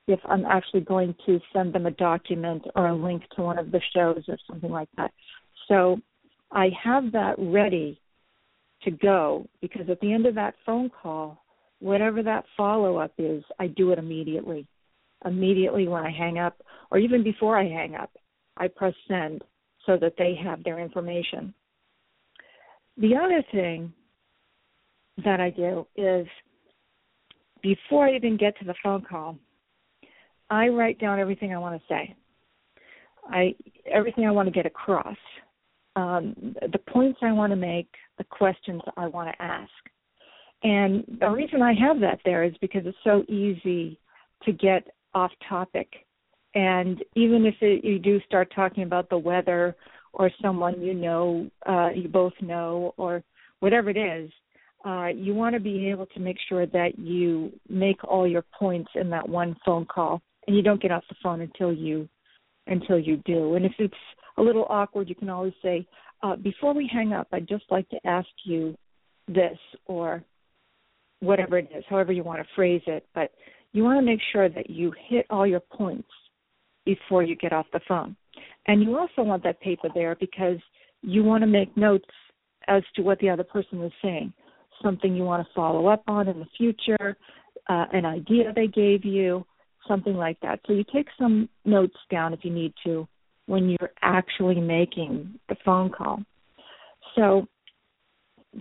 if 0.08 0.20
I'm 0.26 0.46
actually 0.46 0.82
going 0.82 1.16
to 1.26 1.40
send 1.54 1.74
them 1.74 1.86
a 1.86 1.92
document 1.92 2.64
or 2.76 2.88
a 2.88 2.96
link 2.96 3.24
to 3.36 3.42
one 3.42 3.60
of 3.60 3.72
the 3.72 3.82
shows 3.96 4.24
or 4.28 4.38
something 4.48 4.72
like 4.72 4.90
that. 4.98 5.12
So 5.68 6.00
I 6.52 6.70
have 6.84 7.12
that 7.14 7.36
ready 7.38 8.00
to 8.84 8.92
go 8.92 9.48
because 9.62 9.90
at 9.90 10.00
the 10.02 10.12
end 10.12 10.26
of 10.26 10.36
that 10.36 10.56
phone 10.66 10.90
call, 10.90 11.44
whatever 11.80 12.24
that 12.24 12.46
follow 12.58 12.98
up 12.98 13.14
is, 13.18 13.44
I 13.60 13.68
do 13.68 13.92
it 13.92 14.00
immediately. 14.00 14.68
Immediately 15.26 15.88
when 15.88 16.04
I 16.04 16.12
hang 16.12 16.40
up, 16.40 16.62
or 16.90 16.98
even 16.98 17.24
before 17.24 17.58
I 17.58 17.68
hang 17.68 17.96
up, 17.96 18.12
I 18.58 18.68
press 18.68 18.94
send 19.08 19.44
so 19.86 19.98
that 19.98 20.14
they 20.18 20.36
have 20.44 20.64
their 20.64 20.80
information. 20.80 21.54
The 22.98 23.16
other 23.16 23.44
thing 23.52 23.94
that 25.24 25.40
I 25.40 25.50
do 25.50 25.88
is 25.96 26.28
before 27.62 28.08
I 28.08 28.16
even 28.16 28.38
get 28.38 28.58
to 28.60 28.66
the 28.66 28.76
phone 28.84 29.04
call, 29.08 29.38
I 30.50 30.68
write 30.68 31.00
down 31.00 31.20
everything 31.20 31.54
I 31.54 31.58
want 31.58 31.80
to 31.80 31.88
say. 31.88 32.16
I 33.30 33.56
everything 33.86 34.26
I 34.26 34.32
want 34.32 34.48
to 34.48 34.52
get 34.52 34.66
across 34.66 35.18
um, 35.96 36.56
the 36.72 36.80
points 36.90 37.20
I 37.22 37.32
want 37.32 37.52
to 37.52 37.56
make, 37.56 37.90
the 38.18 38.24
questions 38.24 38.82
I 38.98 39.08
want 39.08 39.30
to 39.30 39.42
ask. 39.42 39.70
And 40.64 41.04
the 41.20 41.30
reason 41.30 41.62
I 41.62 41.74
have 41.74 42.00
that 42.02 42.20
there 42.24 42.44
is 42.44 42.54
because 42.62 42.84
it's 42.86 42.98
so 43.04 43.24
easy 43.28 44.00
to 44.44 44.52
get 44.52 44.88
off 45.14 45.32
topic. 45.48 45.88
And 46.54 47.04
even 47.16 47.46
if 47.46 47.56
it, 47.62 47.84
you 47.84 48.00
do 48.00 48.20
start 48.26 48.52
talking 48.56 48.84
about 48.84 49.10
the 49.10 49.18
weather 49.18 49.76
or 50.14 50.32
someone 50.42 50.82
you 50.82 50.94
know, 50.94 51.50
uh, 51.68 51.90
you 51.96 52.08
both 52.08 52.34
know, 52.42 52.94
or 52.98 53.24
whatever 53.60 53.90
it 53.90 53.98
is, 53.98 54.32
uh, 54.86 55.08
you 55.08 55.34
want 55.34 55.54
to 55.54 55.60
be 55.60 55.90
able 55.90 56.08
to 56.08 56.20
make 56.20 56.38
sure 56.50 56.66
that 56.66 56.98
you 56.98 57.52
make 57.70 58.04
all 58.04 58.28
your 58.28 58.44
points 58.58 58.90
in 58.96 59.10
that 59.10 59.28
one 59.28 59.56
phone 59.66 59.86
call, 59.86 60.22
and 60.48 60.56
you 60.56 60.62
don't 60.62 60.82
get 60.82 60.92
off 60.92 61.04
the 61.10 61.16
phone 61.22 61.42
until 61.42 61.72
you 61.72 62.10
until 62.68 63.00
you 63.00 63.18
do. 63.26 63.56
And 63.56 63.66
if 63.66 63.74
it's 63.80 63.94
a 64.38 64.42
little 64.42 64.66
awkward, 64.70 65.10
you 65.10 65.16
can 65.16 65.30
always 65.30 65.54
say, 65.62 65.86
uh, 66.24 66.36
before 66.36 66.74
we 66.74 66.90
hang 66.92 67.12
up, 67.12 67.28
I'd 67.32 67.48
just 67.48 67.66
like 67.70 67.90
to 67.90 68.08
ask 68.08 68.28
you 68.46 68.76
this 69.28 69.58
or 69.86 70.24
whatever 71.20 71.58
it 71.58 71.70
is, 71.76 71.84
however 71.90 72.12
you 72.12 72.24
want 72.24 72.40
to 72.40 72.48
phrase 72.56 72.82
it. 72.88 73.06
But 73.14 73.32
you 73.74 73.84
want 73.84 74.00
to 74.00 74.06
make 74.06 74.20
sure 74.32 74.50
that 74.50 74.70
you 74.70 74.94
hit 75.08 75.26
all 75.30 75.48
your 75.48 75.60
points 75.60 76.10
before 76.86 77.24
you 77.24 77.36
get 77.36 77.54
off 77.54 77.66
the 77.74 77.82
phone. 77.88 78.16
And 78.68 78.84
you 78.84 78.98
also 78.98 79.24
want 79.24 79.44
that 79.44 79.62
paper 79.62 79.90
there 79.94 80.16
because 80.20 80.58
you 81.02 81.24
want 81.24 81.42
to 81.42 81.48
make 81.48 81.76
notes 81.76 82.06
as 82.68 82.84
to 82.96 83.02
what 83.02 83.20
the 83.20 83.30
other 83.30 83.44
person 83.44 83.82
is 83.84 83.92
saying, 84.02 84.34
something 84.84 85.16
you 85.16 85.24
want 85.24 85.46
to 85.46 85.54
follow 85.54 85.88
up 85.88 86.04
on 86.08 86.28
in 86.28 86.40
the 86.40 86.48
future, 86.58 87.18
uh, 87.70 87.86
an 87.94 88.06
idea 88.06 88.54
they 88.56 88.68
gave 88.68 89.04
you, 89.04 89.46
something 89.88 90.16
like 90.16 90.40
that. 90.42 90.60
So 90.68 90.74
you 90.74 90.84
take 90.94 91.08
some 91.20 91.50
notes 91.66 91.98
down 92.12 92.34
if 92.34 92.42
you 92.44 92.52
need 92.52 92.74
to 92.86 93.08
when 93.48 93.70
you're 93.70 93.92
actually 94.02 94.60
making 94.60 95.40
the 95.50 95.56
phone 95.66 95.90
call. 95.90 96.20
So 97.16 97.48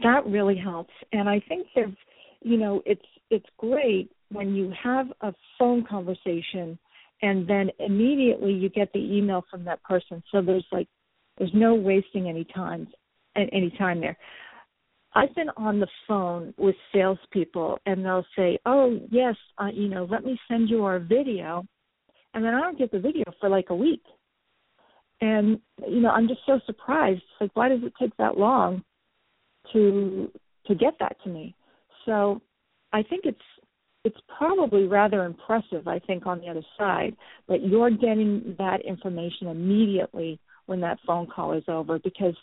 that 0.03 0.27
really 0.27 0.57
helps. 0.57 0.93
And 1.13 1.29
I 1.29 1.41
think 1.49 1.67
that 1.75 1.95
you 2.43 2.57
know 2.57 2.83
it's 2.87 3.05
it's 3.31 3.47
great 3.59 4.11
when 4.33 4.55
you 4.55 4.73
have 4.83 5.07
a 5.21 5.35
phone 5.59 5.85
conversation 5.89 6.79
and 7.23 7.47
then 7.47 7.71
immediately 7.79 8.53
you 8.53 8.69
get 8.69 8.93
the 8.93 8.99
email 8.99 9.45
from 9.51 9.65
that 9.65 9.83
person. 9.83 10.23
So 10.33 10.41
there's 10.43 10.67
like 10.73 10.89
there's 11.39 11.53
no 11.55 11.75
wasting 11.75 12.29
any 12.29 12.45
time 12.45 12.89
any 13.37 13.73
time 13.79 14.01
there. 14.01 14.17
I've 15.15 15.35
been 15.35 15.51
on 15.57 15.81
the 15.81 15.89
phone 16.07 16.55
with 16.57 16.77
salespeople, 16.93 17.79
and 17.87 18.05
they'll 18.05 18.27
say, 18.37 18.59
"Oh, 18.65 19.01
yes, 19.11 19.35
uh, 19.59 19.71
you 19.73 19.89
know, 19.89 20.05
let 20.05 20.25
me 20.25 20.39
send 20.49 20.71
you 20.71 20.85
our 20.85 20.99
video," 21.01 21.65
and 22.35 22.45
then 22.45 22.55
I 22.55 22.61
don't 22.61 22.79
get 22.79 22.93
the 22.93 23.01
video 23.01 23.25
for 23.41 23.49
like 23.49 23.71
a 23.71 23.75
week. 23.75 24.03
And 25.21 25.61
you 25.87 26.01
know, 26.01 26.11
I'm 26.11 26.29
just 26.29 26.41
so 26.47 26.61
surprised. 26.65 27.23
Like, 27.41 27.51
why 27.55 27.69
does 27.69 27.83
it 27.83 27.93
take 27.99 28.17
that 28.19 28.39
long 28.39 28.85
to 29.73 30.31
to 30.67 30.75
get 30.75 30.95
that 31.01 31.17
to 31.25 31.29
me? 31.29 31.55
So, 32.07 32.41
I 32.93 33.03
think 33.03 33.25
it's 33.25 33.39
it's 34.05 34.19
probably 34.39 34.87
rather 34.87 35.25
impressive. 35.25 35.89
I 35.89 35.99
think 36.01 36.27
on 36.27 36.41
the 36.41 36.49
other 36.49 36.65
side 36.79 37.17
that 37.49 37.65
you're 37.67 37.91
getting 37.91 38.57
that 38.59 38.81
information 38.87 39.49
immediately 39.49 40.41
when 40.67 40.81
that 40.81 40.99
phone 41.07 41.27
call 41.27 41.53
is 41.53 41.65
over 41.69 41.99
because 41.99 42.37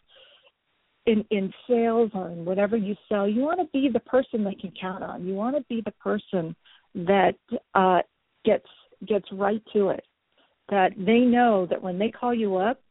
in 1.05 1.25
in 1.31 1.53
sales 1.69 2.11
or 2.13 2.29
in 2.29 2.45
whatever 2.45 2.77
you 2.77 2.95
sell, 3.09 3.27
you 3.29 3.41
want 3.41 3.59
to 3.59 3.67
be 3.73 3.89
the 3.91 3.99
person 4.01 4.43
they 4.43 4.55
can 4.55 4.73
count 4.79 5.03
on. 5.03 5.25
You 5.25 5.35
want 5.35 5.55
to 5.55 5.63
be 5.69 5.81
the 5.85 5.91
person 5.93 6.55
that 6.95 7.35
uh, 7.75 8.01
gets 8.45 8.67
gets 9.07 9.27
right 9.31 9.61
to 9.73 9.89
it. 9.89 10.03
that 10.69 10.91
they 10.97 11.19
know 11.19 11.67
that 11.69 11.81
when 11.81 11.99
they 11.99 12.09
call 12.11 12.33
you 12.33 12.57
up 12.57 12.81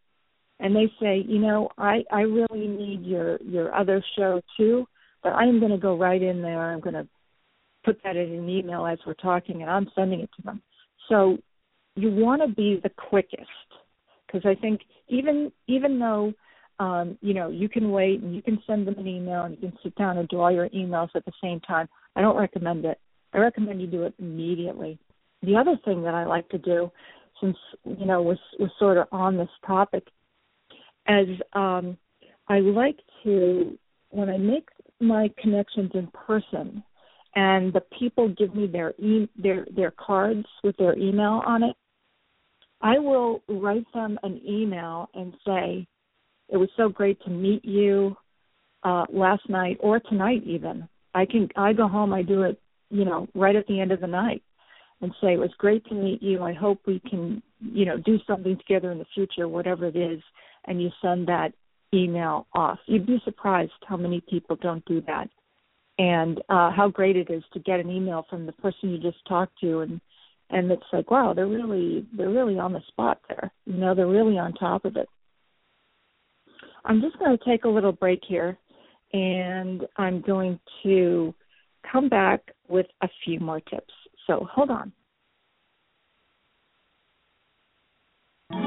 and 0.61 0.75
they 0.75 0.91
say, 1.01 1.25
you 1.27 1.39
know, 1.39 1.71
I 1.79 2.05
I 2.13 2.23
really 2.23 2.69
need 2.69 3.05
your 3.05 3.39
your 3.43 3.75
other 3.75 4.03
show 4.17 4.41
too, 4.57 4.87
but 5.23 5.33
I 5.35 5.45
am 5.45 5.61
going 5.61 5.73
to 5.73 5.79
go 5.79 5.97
right 5.97 6.23
in 6.23 6.43
there. 6.43 6.61
I'm 6.73 6.81
going 6.81 6.95
to 6.95 7.09
put 7.87 8.03
that 8.03 8.17
in 8.17 8.33
an 8.33 8.49
email 8.51 8.85
as 8.85 8.99
we're 9.07 9.15
talking, 9.15 9.63
and 9.63 9.71
I'm 9.71 9.89
sending 9.95 10.21
it 10.21 10.31
to 10.37 10.43
them. 10.43 10.61
So 11.09 11.39
you 11.95 12.11
want 12.11 12.43
to 12.43 12.49
be 12.49 12.81
the 12.83 12.91
quickest 12.91 13.47
because 14.27 14.43
I 14.45 14.61
think 14.61 14.83
even 15.09 15.51
even 15.69 15.99
though 15.99 16.35
um, 16.79 17.17
you 17.23 17.33
know 17.33 17.49
you 17.49 17.69
can 17.69 17.91
wait 17.91 18.21
and 18.21 18.35
you 18.35 18.43
can 18.43 18.61
send 18.67 18.87
them 18.87 18.99
an 18.99 19.07
email 19.07 19.45
and 19.45 19.55
you 19.55 19.71
can 19.71 19.79
sit 19.83 19.95
down 19.95 20.19
and 20.19 20.29
do 20.29 20.41
all 20.41 20.53
your 20.53 20.69
emails 20.71 21.09
at 21.15 21.25
the 21.25 21.33
same 21.43 21.61
time. 21.61 21.89
I 22.17 22.21
don't 22.21 22.37
recommend 22.37 22.85
it. 22.85 22.99
I 23.33 23.39
recommend 23.39 23.81
you 23.81 23.87
do 23.87 24.03
it 24.03 24.15
immediately. 24.19 24.99
The 25.43 25.57
other 25.57 25.79
thing 25.85 26.03
that 26.03 26.15
I 26.15 26.25
like 26.25 26.49
to 26.51 26.59
do, 26.59 26.91
since 27.41 27.57
you 27.85 28.05
know 28.05 28.21
was 28.21 28.39
was 28.59 28.71
sort 28.79 28.99
of 28.99 29.07
on 29.13 29.37
this 29.37 29.49
topic, 29.65 30.09
as 31.07 31.27
um, 31.53 31.97
I 32.49 32.59
like 32.59 32.99
to 33.23 33.79
when 34.11 34.29
I 34.29 34.39
make 34.39 34.69
my 35.01 35.31
connections 35.39 35.93
in 35.95 36.09
person 36.09 36.83
and 37.37 37.73
the 37.73 37.83
people 37.99 38.29
give 38.31 38.55
me 38.55 38.67
their 38.67 38.95
e- 38.99 39.29
their 39.37 39.67
their 39.77 39.93
cards 39.93 40.47
with 40.65 40.77
their 40.79 40.99
email 40.99 41.43
on 41.47 41.63
it 41.63 41.77
I 42.81 42.99
will 42.99 43.43
write 43.49 43.87
them 43.95 44.19
an 44.23 44.41
email 44.47 45.09
and 45.15 45.35
say, 45.47 45.87
"It 46.49 46.57
was 46.57 46.69
so 46.77 46.89
great 46.89 47.21
to 47.23 47.31
meet 47.31 47.65
you 47.65 48.17
uh, 48.83 49.07
last 49.09 49.49
night 49.49 49.79
or 49.81 50.01
tonight, 50.01 50.43
even." 50.45 50.89
I 51.15 51.25
can 51.25 51.49
I 51.57 51.73
go 51.73 51.89
home, 51.89 52.13
I 52.13 52.23
do 52.23 52.43
it, 52.43 52.61
you 52.91 53.05
know, 53.05 53.29
right 53.35 53.57
at 53.57 53.67
the 53.67 53.81
end 53.81 53.93
of 53.93 54.01
the 54.01 54.07
night, 54.07 54.43
and 55.01 55.15
say, 55.21 55.33
"It 55.33 55.39
was 55.41 55.55
great 55.55 55.85
to 55.87 55.95
meet 55.95 56.23
you. 56.23 56.43
I 56.43 56.53
hope 56.53 56.81
we 56.87 57.01
can, 57.01 57.43
you 57.61 57.87
know, 57.87 57.97
do 57.97 58.19
something 58.27 58.57
together 58.59 58.93
in 58.93 58.99
the 58.99 59.07
future, 59.15 59.49
whatever 59.49 59.87
it 59.87 59.97
is." 59.97 60.23
And 60.67 60.83
you 60.83 60.91
send 61.01 61.29
that 61.29 61.55
email 61.95 62.47
off. 62.53 62.79
You'd 62.87 63.07
be 63.07 63.21
surprised 63.25 63.73
how 63.87 63.97
many 63.97 64.21
people 64.21 64.57
don't 64.57 64.85
do 64.85 65.01
that, 65.03 65.31
and 65.99 66.39
uh, 66.49 66.71
how 66.71 66.89
great 66.93 67.17
it 67.17 67.31
is 67.31 67.43
to 67.53 67.59
get 67.61 67.81
an 67.81 67.91
email 67.91 68.27
from 68.29 68.47
the 68.47 68.53
person 68.53 68.91
you 68.91 68.99
just 68.99 69.25
talked 69.27 69.59
to 69.61 69.81
and 69.81 70.01
and 70.51 70.71
it's 70.71 70.83
like 70.93 71.11
wow 71.11 71.33
they're 71.35 71.47
really 71.47 72.07
they're 72.17 72.31
really 72.31 72.59
on 72.59 72.73
the 72.73 72.83
spot 72.89 73.21
there. 73.29 73.51
You 73.65 73.75
know 73.75 73.95
they're 73.95 74.07
really 74.07 74.39
on 74.39 74.53
top 74.55 74.85
of 74.85 74.97
it. 74.97 75.09
I'm 76.85 77.01
just 77.01 77.19
going 77.19 77.37
to 77.37 77.45
take 77.45 77.65
a 77.65 77.69
little 77.69 77.93
break 77.93 78.21
here 78.27 78.59
and 79.13 79.87
i'm 79.97 80.21
going 80.21 80.59
to 80.83 81.33
come 81.91 82.09
back 82.09 82.41
with 82.69 82.87
a 83.03 83.09
few 83.25 83.39
more 83.39 83.61
tips. 83.61 83.93
So 84.27 84.47
hold 84.53 84.71
on 84.71 84.93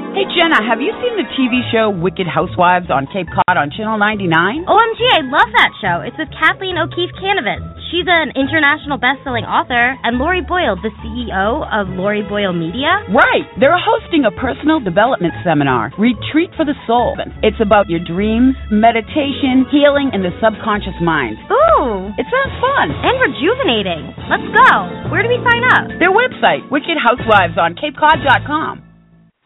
Hey 0.09 0.25
Jenna, 0.33 0.57
have 0.65 0.81
you 0.81 0.89
seen 1.05 1.21
the 1.21 1.27
TV 1.37 1.61
show 1.69 1.93
Wicked 1.93 2.25
Housewives 2.25 2.89
on 2.89 3.05
Cape 3.13 3.29
Cod 3.29 3.61
on 3.61 3.69
Channel 3.69 4.01
99? 4.01 4.65
OMG, 4.65 5.01
I 5.05 5.21
love 5.21 5.53
that 5.53 5.69
show. 5.77 6.01
It's 6.01 6.17
with 6.17 6.33
Kathleen 6.33 6.81
O'Keefe 6.81 7.13
Kanavos. 7.21 7.61
She's 7.93 8.09
an 8.09 8.33
international 8.33 8.97
best-selling 8.97 9.45
author, 9.45 9.93
and 10.01 10.17
Lori 10.17 10.41
Boyle, 10.41 10.81
the 10.81 10.89
CEO 11.05 11.61
of 11.69 11.93
Lori 11.93 12.25
Boyle 12.25 12.57
Media. 12.57 13.05
Right. 13.13 13.45
They're 13.61 13.77
hosting 13.77 14.25
a 14.25 14.33
personal 14.33 14.81
development 14.81 15.37
seminar, 15.45 15.93
Retreat 16.01 16.57
for 16.57 16.65
the 16.65 16.73
Soul. 16.89 17.13
It's 17.45 17.61
about 17.61 17.85
your 17.85 18.01
dreams, 18.01 18.57
meditation, 18.73 19.69
healing, 19.69 20.09
and 20.09 20.25
the 20.25 20.33
subconscious 20.41 20.97
mind. 21.05 21.37
Ooh. 21.53 22.09
It 22.17 22.25
sounds 22.25 22.57
fun. 22.57 22.97
And 22.97 23.13
rejuvenating. 23.29 24.09
Let's 24.25 24.49
go. 24.57 24.89
Where 25.13 25.21
do 25.21 25.29
we 25.29 25.37
sign 25.45 25.61
up? 25.69 26.01
Their 26.01 26.09
website, 26.09 26.65
wickedhousewivesonCapeCod.com. 26.73 28.88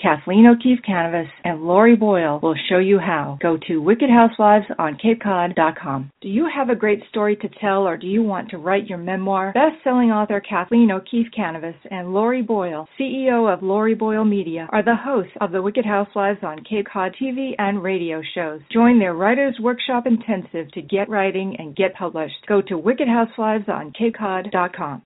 Kathleen 0.00 0.46
O'Keefe 0.46 0.78
Kanavos 0.88 1.28
and 1.44 1.60
Lori 1.62 1.94
Boyle 1.94 2.40
will 2.42 2.54
show 2.68 2.78
you 2.78 2.98
how. 2.98 3.38
Go 3.42 3.58
to 3.68 3.82
wickedhousewivesonCapeCod.com. 3.82 6.10
Do 6.20 6.28
you 6.28 6.48
have 6.54 6.68
a 6.70 6.74
great 6.74 7.02
story 7.10 7.36
to 7.36 7.48
tell 7.60 7.86
or 7.86 7.98
do 7.98 8.06
you 8.06 8.22
want 8.22 8.48
to 8.50 8.58
write 8.58 8.86
your 8.86 8.98
memoir? 8.98 9.52
Best-selling 9.52 10.10
author 10.10 10.40
Kathleen 10.40 10.90
O'Keefe 10.90 11.30
Kanavos 11.36 11.74
and 11.90 12.14
Lori 12.14 12.40
Boyle, 12.42 12.88
CEO 12.98 13.52
of 13.52 13.62
Lori 13.62 13.94
Boyle 13.94 14.24
Media, 14.24 14.66
are 14.72 14.82
the 14.82 14.96
hosts 14.96 15.32
of 15.40 15.52
the 15.52 15.62
Wicked 15.62 15.84
Housewives 15.84 16.40
on 16.42 16.64
Cape 16.64 16.86
Cod 16.90 17.14
TV 17.20 17.54
and 17.58 17.82
radio 17.82 18.22
shows. 18.34 18.62
Join 18.72 18.98
their 18.98 19.12
Writers 19.14 19.58
Workshop 19.60 20.06
Intensive 20.06 20.72
to 20.72 20.80
get 20.82 21.10
writing 21.10 21.56
and 21.58 21.76
get 21.76 21.94
published. 21.94 22.46
Go 22.48 22.62
to 22.62 22.74
wickedhousewivesonCapeCod.com. 22.74 25.02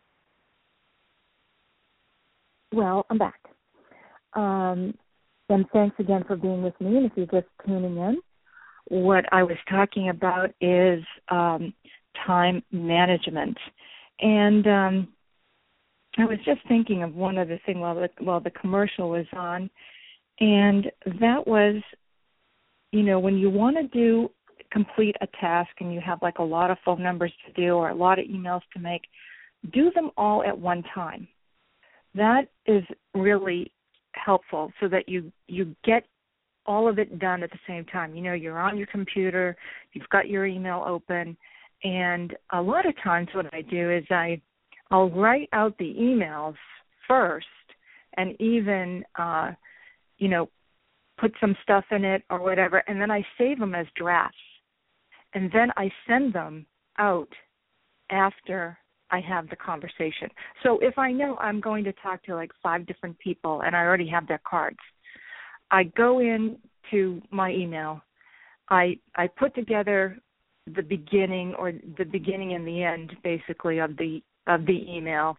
Well, 2.73 3.07
I'm 3.09 3.19
back. 3.19 3.44
Um, 4.35 4.95
and 5.49 5.67
thanks 5.73 5.97
again 5.99 6.25
for 6.27 6.37
being 6.37 6.63
with 6.63 6.79
me. 6.81 6.97
And 6.97 7.07
if 7.07 7.13
you're 7.17 7.27
just 7.27 7.53
tuning 7.67 7.97
in, 7.97 8.19
what 8.89 9.25
I 9.33 9.43
was 9.43 9.57
talking 9.69 10.09
about 10.09 10.51
is 10.61 11.03
um, 11.31 11.75
time 12.27 12.63
management. 12.73 13.57
And 14.21 14.67
um, 14.67 15.09
I 16.19 16.25
was 16.25 16.39
just 16.45 16.61
thinking 16.69 17.03
of 17.03 17.15
one 17.15 17.39
other 17.39 17.61
thing 17.67 17.81
while 17.81 17.95
the 17.95 18.09
while 18.21 18.41
the 18.41 18.51
commercial 18.51 19.11
was 19.11 19.27
on, 19.33 19.69
and 20.41 20.91
that 21.21 21.47
was, 21.47 21.83
you 22.93 23.03
know, 23.03 23.19
when 23.19 23.37
you 23.37 23.51
want 23.51 23.77
to 23.77 23.89
do 23.89 24.31
complete 24.71 25.17
a 25.21 25.27
task 25.41 25.71
and 25.81 25.95
you 25.95 26.01
have 26.01 26.19
like 26.21 26.39
a 26.39 26.43
lot 26.43 26.71
of 26.71 26.77
phone 26.85 27.03
numbers 27.03 27.33
to 27.47 27.53
do 27.53 27.75
or 27.75 27.91
a 27.91 27.95
lot 27.95 28.19
of 28.19 28.27
emails 28.27 28.61
to 28.73 28.81
make, 28.81 29.03
do 29.73 29.91
them 29.93 30.11
all 30.17 30.43
at 30.43 30.59
one 30.59 30.83
time. 30.95 31.29
That 32.15 32.49
is 32.67 32.83
really 33.15 33.71
helpful 34.15 34.73
so 34.81 34.89
that 34.89 35.09
you 35.09 35.33
you 35.47 35.75
get 35.85 36.05
all 36.67 36.89
of 36.89 36.99
it 36.99 37.19
done 37.19 37.43
at 37.43 37.51
the 37.51 37.59
same 37.67 37.85
time. 37.87 38.15
You 38.15 38.23
know, 38.23 38.33
you're 38.33 38.59
on 38.59 38.79
your 38.79 38.87
computer, 38.87 39.57
you've 39.93 40.09
got 40.09 40.29
your 40.29 40.47
email 40.47 40.83
open, 40.87 41.37
and 41.83 42.35
a 42.53 42.61
lot 42.61 42.87
of 42.87 42.95
times 43.03 43.29
what 43.35 43.53
I 43.53 43.63
do 43.63 43.91
is 43.91 44.05
I 44.11 44.41
I'll 44.91 45.11
write 45.11 45.49
out 45.53 45.77
the 45.79 45.95
emails 45.99 46.55
first 47.07 47.47
and 48.17 48.41
even 48.41 49.05
uh 49.19 49.53
you 50.19 50.29
know 50.29 50.49
put 51.19 51.33
some 51.41 51.57
stuff 51.63 51.85
in 51.91 52.05
it 52.05 52.23
or 52.31 52.41
whatever 52.41 52.83
and 52.89 53.01
then 53.01 53.11
I 53.11 53.25
save 53.39 53.59
them 53.59 53.75
as 53.75 53.87
drafts. 53.97 54.37
And 55.35 55.51
then 55.53 55.71
I 55.77 55.91
send 56.07 56.33
them 56.33 56.65
out 56.99 57.29
after 58.11 58.79
I 59.11 59.21
have 59.21 59.49
the 59.49 59.57
conversation. 59.57 60.29
So 60.63 60.79
if 60.81 60.99
I 60.99 61.13
know 61.13 61.37
I'm 61.37 61.61
going 61.61 61.85
to 61.85 61.93
talk 61.95 62.23
to 62.25 62.35
like 62.35 62.51
five 62.63 62.87
different 62.87 63.19
people 63.19 63.63
and 63.65 63.77
I 63.77 63.81
already 63.81 64.09
have 64.09 64.27
their 64.27 64.41
cards, 64.49 64.79
I 65.71 65.85
go 65.97 66.21
in 66.21 66.57
to 66.91 67.21
my 67.31 67.51
email. 67.51 68.03
I 68.71 68.99
I 69.17 69.27
put 69.27 69.55
together 69.55 70.19
the 70.67 70.83
beginning 70.83 71.55
or 71.59 71.73
the 71.99 72.05
beginning 72.05 72.55
and 72.55 72.67
the 72.67 72.83
end 72.83 73.13
basically 73.23 73.79
of 73.79 73.97
the 73.97 74.23
of 74.47 74.67
the 74.67 74.85
email. 74.89 75.37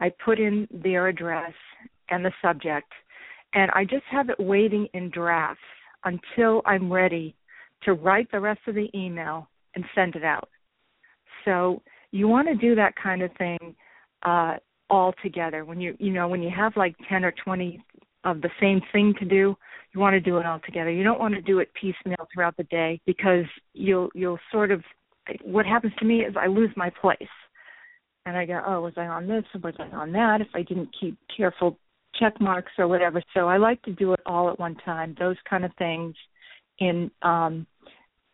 I 0.00 0.10
put 0.24 0.40
in 0.40 0.66
their 0.70 1.08
address 1.08 1.52
and 2.10 2.24
the 2.24 2.32
subject, 2.42 2.90
and 3.54 3.70
I 3.72 3.84
just 3.84 4.04
have 4.10 4.30
it 4.30 4.40
waiting 4.40 4.88
in 4.94 5.10
drafts 5.10 5.62
until 6.04 6.62
I'm 6.66 6.92
ready 6.92 7.34
to 7.84 7.92
write 7.92 8.30
the 8.32 8.40
rest 8.40 8.60
of 8.66 8.74
the 8.74 8.88
email 8.94 9.48
and 9.74 9.84
send 9.94 10.16
it 10.16 10.24
out. 10.24 10.48
So 11.44 11.82
you 12.12 12.28
want 12.28 12.46
to 12.48 12.54
do 12.54 12.74
that 12.76 12.94
kind 13.02 13.22
of 13.22 13.30
thing 13.36 13.74
uh, 14.22 14.56
all 14.88 15.14
together. 15.22 15.64
When 15.64 15.80
you 15.80 15.96
you 15.98 16.12
know 16.12 16.28
when 16.28 16.42
you 16.42 16.50
have 16.54 16.76
like 16.76 16.94
ten 17.08 17.24
or 17.24 17.32
twenty 17.44 17.82
of 18.24 18.40
the 18.40 18.50
same 18.60 18.80
thing 18.92 19.14
to 19.18 19.24
do, 19.24 19.56
you 19.92 20.00
want 20.00 20.14
to 20.14 20.20
do 20.20 20.38
it 20.38 20.46
all 20.46 20.60
together. 20.64 20.90
You 20.90 21.02
don't 21.02 21.18
want 21.18 21.34
to 21.34 21.42
do 21.42 21.58
it 21.58 21.70
piecemeal 21.74 22.28
throughout 22.32 22.56
the 22.56 22.64
day 22.64 23.00
because 23.06 23.46
you'll 23.72 24.10
you'll 24.14 24.38
sort 24.52 24.70
of 24.70 24.82
what 25.42 25.66
happens 25.66 25.92
to 25.98 26.04
me 26.04 26.20
is 26.20 26.34
I 26.38 26.46
lose 26.46 26.70
my 26.76 26.90
place 27.00 27.18
and 28.26 28.36
I 28.36 28.44
go, 28.44 28.60
oh, 28.64 28.82
was 28.82 28.94
I 28.96 29.06
on 29.06 29.26
this 29.26 29.44
or 29.54 29.60
was 29.60 29.74
I 29.78 29.94
on 29.96 30.12
that? 30.12 30.40
If 30.40 30.48
I 30.54 30.62
didn't 30.62 30.90
keep 30.98 31.16
careful 31.34 31.78
check 32.20 32.40
marks 32.40 32.72
or 32.78 32.88
whatever. 32.88 33.22
So 33.34 33.48
I 33.48 33.56
like 33.56 33.80
to 33.82 33.92
do 33.92 34.12
it 34.12 34.20
all 34.26 34.50
at 34.50 34.58
one 34.58 34.76
time. 34.84 35.16
Those 35.18 35.36
kind 35.48 35.64
of 35.64 35.70
things 35.78 36.14
in 36.78 37.10
um, 37.22 37.66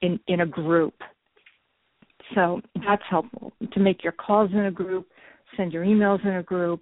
in 0.03 0.19
in 0.27 0.41
a 0.41 0.47
group. 0.47 0.95
So 2.35 2.61
that's 2.87 3.03
helpful 3.09 3.48
to 3.73 3.81
make 3.81 4.03
your 4.03 4.13
calls 4.13 4.51
in 4.53 4.67
a 4.67 4.71
group, 4.71 5.07
send 5.57 5.73
your 5.73 5.85
emails 5.85 6.25
in 6.25 6.37
a 6.37 6.43
group, 6.43 6.81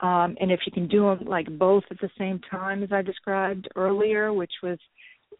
um, 0.00 0.36
and 0.40 0.52
if 0.52 0.60
you 0.64 0.72
can 0.72 0.86
do 0.86 1.02
them 1.02 1.26
like 1.26 1.46
both 1.58 1.84
at 1.90 2.00
the 2.00 2.10
same 2.16 2.40
time, 2.50 2.82
as 2.82 2.92
I 2.92 3.02
described 3.02 3.68
earlier, 3.74 4.32
which 4.32 4.52
was, 4.62 4.78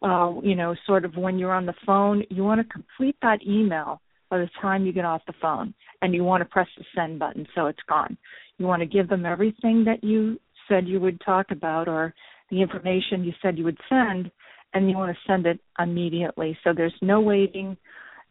uh, 0.01 0.33
you 0.45 0.55
know, 0.55 0.75
sort 0.85 1.05
of 1.05 1.15
when 1.15 1.39
you're 1.39 1.53
on 1.53 1.65
the 1.65 1.73
phone, 1.85 2.23
you 2.29 2.43
want 2.43 2.59
to 2.59 2.73
complete 2.73 3.15
that 3.21 3.39
email 3.47 4.01
by 4.29 4.37
the 4.37 4.49
time 4.61 4.85
you 4.85 4.91
get 4.91 5.05
off 5.05 5.21
the 5.27 5.33
phone 5.41 5.73
and 6.01 6.13
you 6.13 6.23
want 6.23 6.41
to 6.41 6.45
press 6.45 6.67
the 6.77 6.83
send 6.93 7.19
button 7.19 7.47
so 7.55 7.67
it's 7.67 7.79
gone. 7.87 8.17
You 8.57 8.65
want 8.65 8.81
to 8.81 8.85
give 8.85 9.07
them 9.07 9.25
everything 9.25 9.85
that 9.85 10.03
you 10.03 10.39
said 10.67 10.87
you 10.87 10.99
would 10.99 11.21
talk 11.21 11.47
about 11.51 11.87
or 11.87 12.13
the 12.51 12.61
information 12.61 13.23
you 13.23 13.33
said 13.41 13.57
you 13.57 13.63
would 13.63 13.79
send 13.87 14.29
and 14.73 14.89
you 14.89 14.97
want 14.97 15.15
to 15.15 15.31
send 15.31 15.45
it 15.45 15.59
immediately. 15.79 16.57
So 16.63 16.73
there's 16.75 16.93
no 17.01 17.21
waiting. 17.21 17.77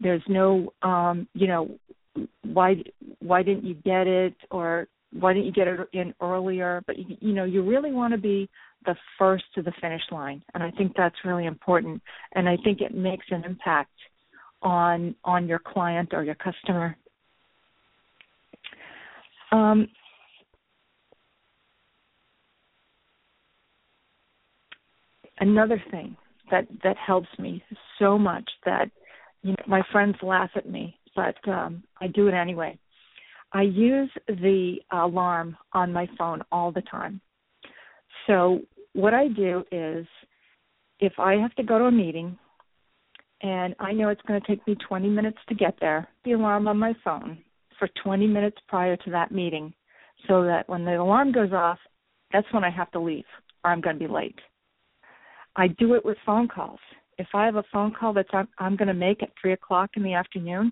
There's 0.00 0.22
no 0.28 0.72
um, 0.82 1.26
you 1.34 1.46
know, 1.46 1.78
why 2.42 2.76
why 3.20 3.42
didn't 3.42 3.64
you 3.64 3.74
get 3.74 4.06
it 4.06 4.34
or 4.50 4.88
why 5.12 5.32
didn't 5.32 5.46
you 5.46 5.52
get 5.52 5.68
it 5.68 5.80
in 5.92 6.14
earlier? 6.20 6.82
But 6.86 6.98
you, 6.98 7.16
you 7.20 7.32
know, 7.32 7.44
you 7.44 7.62
really 7.62 7.92
want 7.92 8.12
to 8.12 8.18
be 8.18 8.48
the 8.84 8.94
first 9.18 9.44
to 9.54 9.62
the 9.62 9.72
finish 9.80 10.02
line, 10.10 10.42
and 10.54 10.62
I 10.62 10.70
think 10.72 10.92
that's 10.96 11.16
really 11.24 11.46
important. 11.46 12.02
And 12.34 12.48
I 12.48 12.56
think 12.62 12.80
it 12.80 12.94
makes 12.94 13.26
an 13.30 13.44
impact 13.44 13.92
on 14.62 15.14
on 15.24 15.46
your 15.46 15.60
client 15.60 16.10
or 16.12 16.24
your 16.24 16.34
customer. 16.34 16.96
Um, 19.50 19.88
another 25.40 25.82
thing 25.90 26.16
that 26.50 26.66
that 26.82 26.96
helps 26.96 27.28
me 27.38 27.62
so 27.98 28.18
much 28.18 28.48
that 28.64 28.90
you 29.42 29.50
know, 29.50 29.64
my 29.66 29.82
friends 29.92 30.16
laugh 30.22 30.50
at 30.56 30.68
me, 30.68 30.97
but 31.18 31.50
um, 31.50 31.82
I 32.00 32.06
do 32.06 32.28
it 32.28 32.32
anyway. 32.32 32.78
I 33.52 33.62
use 33.62 34.08
the 34.28 34.76
alarm 34.92 35.56
on 35.72 35.92
my 35.92 36.06
phone 36.16 36.42
all 36.52 36.70
the 36.70 36.82
time. 36.82 37.20
So 38.28 38.60
what 38.92 39.14
I 39.14 39.26
do 39.26 39.64
is 39.72 40.06
if 41.00 41.12
I 41.18 41.34
have 41.34 41.52
to 41.56 41.64
go 41.64 41.78
to 41.78 41.86
a 41.86 41.90
meeting 41.90 42.38
and 43.42 43.74
I 43.80 43.92
know 43.92 44.10
it's 44.10 44.22
going 44.28 44.40
to 44.40 44.46
take 44.46 44.64
me 44.68 44.76
20 44.88 45.08
minutes 45.08 45.38
to 45.48 45.56
get 45.56 45.74
there, 45.80 46.08
the 46.24 46.32
alarm 46.32 46.68
on 46.68 46.78
my 46.78 46.94
phone 47.02 47.38
for 47.80 47.88
20 48.04 48.26
minutes 48.28 48.58
prior 48.68 48.96
to 48.96 49.10
that 49.10 49.32
meeting 49.32 49.72
so 50.28 50.44
that 50.44 50.68
when 50.68 50.84
the 50.84 51.00
alarm 51.00 51.32
goes 51.32 51.52
off, 51.52 51.78
that's 52.32 52.46
when 52.52 52.62
I 52.62 52.70
have 52.70 52.92
to 52.92 53.00
leave 53.00 53.24
or 53.64 53.72
I'm 53.72 53.80
going 53.80 53.98
to 53.98 54.06
be 54.06 54.12
late. 54.12 54.38
I 55.56 55.66
do 55.66 55.94
it 55.94 56.04
with 56.04 56.16
phone 56.24 56.46
calls. 56.46 56.80
If 57.18 57.28
I 57.34 57.46
have 57.46 57.56
a 57.56 57.64
phone 57.72 57.92
call 57.98 58.12
that 58.12 58.26
I'm, 58.32 58.46
I'm 58.58 58.76
going 58.76 58.88
to 58.88 58.94
make 58.94 59.22
at 59.24 59.30
3 59.42 59.54
o'clock 59.54 59.90
in 59.96 60.04
the 60.04 60.14
afternoon, 60.14 60.70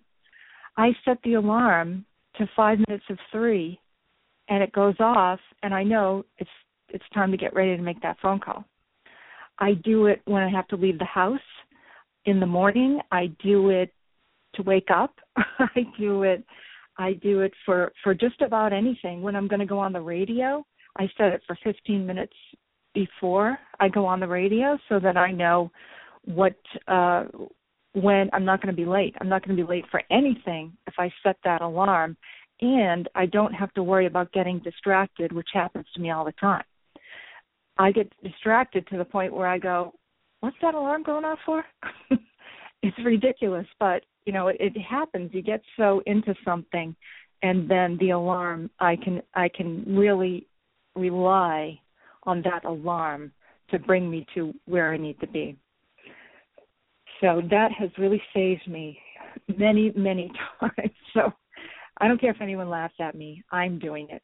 I 0.76 0.90
set 1.04 1.18
the 1.24 1.34
alarm 1.34 2.04
to 2.36 2.48
five 2.54 2.78
minutes 2.86 3.04
of 3.10 3.18
three 3.32 3.80
and 4.48 4.62
it 4.62 4.72
goes 4.72 4.94
off 5.00 5.40
and 5.62 5.74
I 5.74 5.82
know 5.82 6.24
it's 6.38 6.50
it's 6.88 7.04
time 7.12 7.32
to 7.32 7.36
get 7.36 7.54
ready 7.54 7.76
to 7.76 7.82
make 7.82 8.00
that 8.02 8.18
phone 8.22 8.38
call. 8.38 8.64
I 9.58 9.72
do 9.72 10.06
it 10.06 10.22
when 10.26 10.42
I 10.42 10.50
have 10.50 10.68
to 10.68 10.76
leave 10.76 10.98
the 10.98 11.04
house 11.04 11.40
in 12.26 12.38
the 12.38 12.46
morning. 12.46 13.00
I 13.10 13.26
do 13.42 13.70
it 13.70 13.92
to 14.54 14.62
wake 14.62 14.88
up. 14.94 15.14
I 15.36 15.80
do 15.98 16.22
it 16.22 16.44
I 16.98 17.14
do 17.14 17.40
it 17.40 17.52
for 17.64 17.92
for 18.02 18.14
just 18.14 18.40
about 18.40 18.72
anything. 18.72 19.22
When 19.22 19.36
I'm 19.36 19.48
going 19.48 19.60
to 19.60 19.66
go 19.66 19.78
on 19.78 19.92
the 19.92 20.00
radio, 20.00 20.64
I 20.98 21.08
set 21.16 21.32
it 21.32 21.42
for 21.46 21.58
15 21.62 22.06
minutes 22.06 22.32
before 22.94 23.58
I 23.80 23.88
go 23.88 24.06
on 24.06 24.20
the 24.20 24.28
radio 24.28 24.78
so 24.88 24.98
that 25.00 25.16
I 25.16 25.30
know 25.30 25.70
what 26.24 26.56
uh 26.88 27.24
when 27.96 28.28
I'm 28.34 28.44
not 28.44 28.60
going 28.60 28.74
to 28.74 28.76
be 28.76 28.88
late. 28.88 29.14
I'm 29.20 29.28
not 29.28 29.44
going 29.44 29.56
to 29.56 29.62
be 29.62 29.68
late 29.68 29.86
for 29.90 30.02
anything 30.10 30.76
if 30.86 30.94
I 30.98 31.10
set 31.22 31.36
that 31.44 31.62
alarm 31.62 32.16
and 32.60 33.08
I 33.14 33.26
don't 33.26 33.52
have 33.54 33.72
to 33.74 33.82
worry 33.82 34.06
about 34.06 34.32
getting 34.32 34.58
distracted, 34.58 35.32
which 35.32 35.48
happens 35.52 35.86
to 35.94 36.00
me 36.00 36.10
all 36.10 36.24
the 36.24 36.32
time. 36.32 36.64
I 37.78 37.92
get 37.92 38.12
distracted 38.22 38.86
to 38.88 38.98
the 38.98 39.04
point 39.04 39.34
where 39.34 39.46
I 39.46 39.58
go, 39.58 39.92
"What's 40.40 40.56
that 40.62 40.74
alarm 40.74 41.02
going 41.02 41.24
off 41.24 41.38
for?" 41.44 41.64
it's 42.82 42.96
ridiculous, 43.04 43.66
but 43.78 44.02
you 44.24 44.32
know, 44.32 44.48
it, 44.48 44.56
it 44.58 44.78
happens. 44.80 45.30
You 45.32 45.42
get 45.42 45.62
so 45.76 46.02
into 46.06 46.34
something 46.44 46.96
and 47.42 47.68
then 47.68 47.96
the 48.00 48.10
alarm 48.10 48.70
I 48.80 48.96
can 48.96 49.22
I 49.34 49.48
can 49.48 49.84
really 49.86 50.46
rely 50.94 51.80
on 52.24 52.42
that 52.42 52.64
alarm 52.64 53.32
to 53.70 53.78
bring 53.78 54.10
me 54.10 54.26
to 54.34 54.54
where 54.66 54.92
I 54.92 54.96
need 54.96 55.20
to 55.20 55.26
be. 55.26 55.56
So 57.20 57.42
that 57.50 57.72
has 57.72 57.90
really 57.98 58.22
saved 58.34 58.66
me 58.68 58.98
many, 59.56 59.92
many 59.96 60.30
times. 60.60 60.92
So 61.14 61.32
I 61.98 62.08
don't 62.08 62.20
care 62.20 62.30
if 62.30 62.40
anyone 62.40 62.68
laughs 62.68 62.94
at 63.00 63.14
me, 63.14 63.42
I'm 63.50 63.78
doing 63.78 64.08
it. 64.10 64.22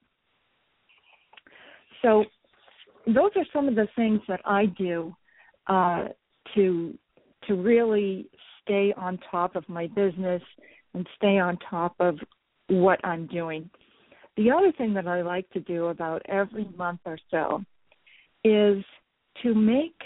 So 2.03 2.25
those 3.07 3.31
are 3.37 3.47
some 3.53 3.69
of 3.69 3.75
the 3.75 3.89
things 3.97 4.21
that 4.29 4.41
I 4.45 4.67
do 4.67 5.15
uh, 5.69 6.09
to 6.55 6.99
to 7.49 7.55
really 7.55 8.29
stay 8.63 8.95
on 8.97 9.19
top 9.31 9.57
of 9.57 9.69
my 9.69 9.89
business 9.89 10.43
and 10.95 11.07
stay 11.17 11.39
on 11.39 11.59
top 11.69 11.95
of 11.99 12.17
what 12.69 13.05
I'm 13.05 13.27
doing. 13.27 13.69
The 14.37 14.51
other 14.51 14.73
thing 14.73 14.95
that 14.95 15.09
I 15.09 15.23
like 15.23 15.49
to 15.51 15.61
do 15.61 15.87
about 15.87 16.23
every 16.29 16.69
month 16.77 17.01
or 17.05 17.19
so 17.31 17.65
is 18.45 18.85
to 19.43 19.55
make 19.55 20.01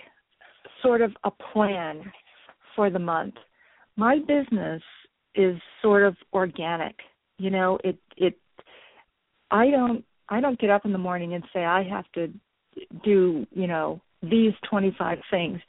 sort 0.83 1.03
of 1.03 1.13
a 1.25 1.31
plan 1.31 2.11
for 2.77 2.91
the 2.91 2.99
month. 2.99 3.35
My 3.97 4.19
business 4.19 4.83
is 5.35 5.57
sort 5.83 6.05
of 6.05 6.17
organic. 6.33 6.95
You 7.39 7.51
know, 7.51 7.79
it 7.83 7.99
it 8.17 8.39
I 9.51 9.71
don't 9.71 10.05
I 10.29 10.41
don't 10.41 10.59
get 10.59 10.71
up 10.71 10.85
in 10.85 10.93
the 10.93 10.99
morning 10.99 11.35
and 11.35 11.45
say 11.53 11.65
I 11.65 11.83
have 11.85 12.05
to 12.15 12.29
do, 13.05 13.47
you 13.53 13.67
know, 13.67 14.01
these 14.23 14.53
25 14.69 15.19
things. 15.31 15.61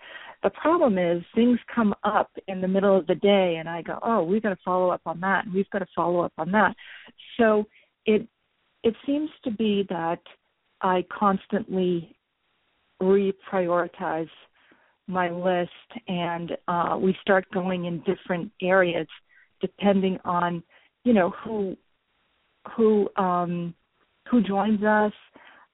The 0.44 0.50
problem 0.52 0.98
is 0.98 1.24
things 1.34 1.60
come 1.74 1.96
up 2.04 2.30
in 2.48 2.62
the 2.62 2.68
middle 2.68 2.98
of 2.98 3.08
the 3.08 3.16
day 3.16 3.58
and 3.60 3.68
I 3.68 3.82
go, 3.82 3.98
"Oh, 4.02 4.24
we've 4.24 4.44
got 4.44 4.50
to 4.50 4.64
follow 4.64 4.90
up 4.90 5.02
on 5.06 5.20
that. 5.22 5.46
And 5.46 5.54
we've 5.54 5.70
got 5.72 5.80
to 5.80 5.88
follow 5.96 6.22
up 6.22 6.34
on 6.38 6.52
that." 6.52 6.76
So 7.38 7.66
it 8.06 8.28
it 8.84 8.96
seems 9.06 9.30
to 9.44 9.52
be 9.52 9.86
that 9.90 10.22
I 10.82 11.06
constantly 11.12 12.16
reprioritize 13.02 14.30
my 15.08 15.30
list 15.30 15.72
and 16.08 16.52
uh, 16.68 16.98
we 17.00 17.16
start 17.22 17.46
going 17.54 17.86
in 17.86 18.00
different 18.00 18.52
areas 18.62 19.08
depending 19.62 20.20
on 20.26 20.62
you 21.04 21.14
know 21.14 21.32
who 21.44 21.76
who 22.76 23.10
um 23.16 23.74
who 24.30 24.42
joins 24.42 24.84
us 24.84 25.14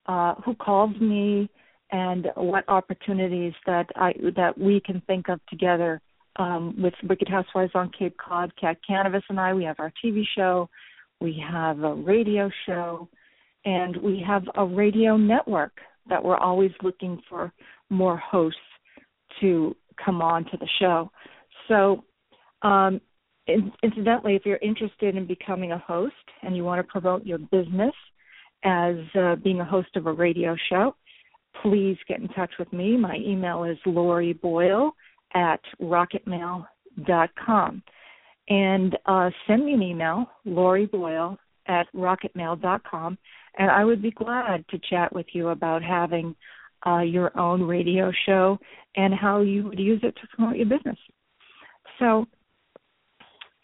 uh 0.06 0.34
who 0.44 0.54
calls 0.54 0.94
me 1.00 1.50
and 1.90 2.28
what 2.36 2.64
opportunities 2.68 3.52
that 3.66 3.86
i 3.96 4.12
that 4.36 4.56
we 4.56 4.80
can 4.80 5.02
think 5.06 5.28
of 5.28 5.40
together 5.50 6.00
um 6.36 6.74
with 6.80 6.94
wicked 7.08 7.28
housewives 7.28 7.72
on 7.74 7.90
cape 7.98 8.16
cod 8.16 8.52
cat 8.60 8.78
Kanavos 8.88 9.22
and 9.28 9.40
i. 9.40 9.52
We 9.52 9.64
have 9.64 9.80
our 9.80 9.92
tv 10.02 10.22
show. 10.36 10.68
We 11.20 11.42
have 11.50 11.82
a 11.82 11.94
radio 11.94 12.50
show. 12.66 13.08
And 13.64 13.96
we 13.96 14.22
have 14.26 14.42
a 14.56 14.64
radio 14.64 15.16
network 15.16 15.72
that 16.08 16.22
we're 16.22 16.36
always 16.36 16.72
looking 16.82 17.20
for 17.28 17.52
more 17.88 18.18
hosts 18.18 18.58
to 19.40 19.76
come 20.02 20.22
on 20.22 20.44
to 20.44 20.56
the 20.56 20.68
show. 20.80 21.10
So, 21.68 22.04
um, 22.62 23.00
in, 23.46 23.72
incidentally, 23.82 24.36
if 24.36 24.46
you're 24.46 24.56
interested 24.58 25.16
in 25.16 25.26
becoming 25.26 25.72
a 25.72 25.78
host 25.78 26.14
and 26.42 26.56
you 26.56 26.64
want 26.64 26.78
to 26.78 26.90
promote 26.90 27.26
your 27.26 27.38
business 27.38 27.92
as 28.64 28.96
uh, 29.18 29.36
being 29.36 29.60
a 29.60 29.64
host 29.64 29.96
of 29.96 30.06
a 30.06 30.12
radio 30.12 30.56
show, 30.70 30.94
please 31.62 31.96
get 32.08 32.20
in 32.20 32.28
touch 32.28 32.52
with 32.58 32.72
me. 32.72 32.96
My 32.96 33.16
email 33.16 33.64
is 33.64 33.76
Lori 33.84 34.32
Boyle 34.32 34.92
at 35.34 35.60
rocketmail.com. 35.80 37.82
And 38.48 38.98
uh, 39.06 39.30
send 39.46 39.64
me 39.64 39.72
an 39.72 39.82
email, 39.82 40.26
Lori 40.44 40.86
Boyle 40.86 41.38
at 41.66 41.86
rocketmail.com, 41.94 43.18
and 43.58 43.70
I 43.70 43.84
would 43.84 44.02
be 44.02 44.10
glad 44.10 44.66
to 44.68 44.78
chat 44.90 45.14
with 45.14 45.26
you 45.32 45.48
about 45.48 45.82
having 45.82 46.36
uh, 46.86 47.00
your 47.00 47.36
own 47.38 47.62
radio 47.62 48.12
show 48.26 48.58
and 48.96 49.14
how 49.14 49.40
you 49.40 49.64
would 49.64 49.78
use 49.78 50.00
it 50.02 50.14
to 50.16 50.26
promote 50.34 50.56
your 50.56 50.66
business. 50.66 50.98
So 51.98 52.26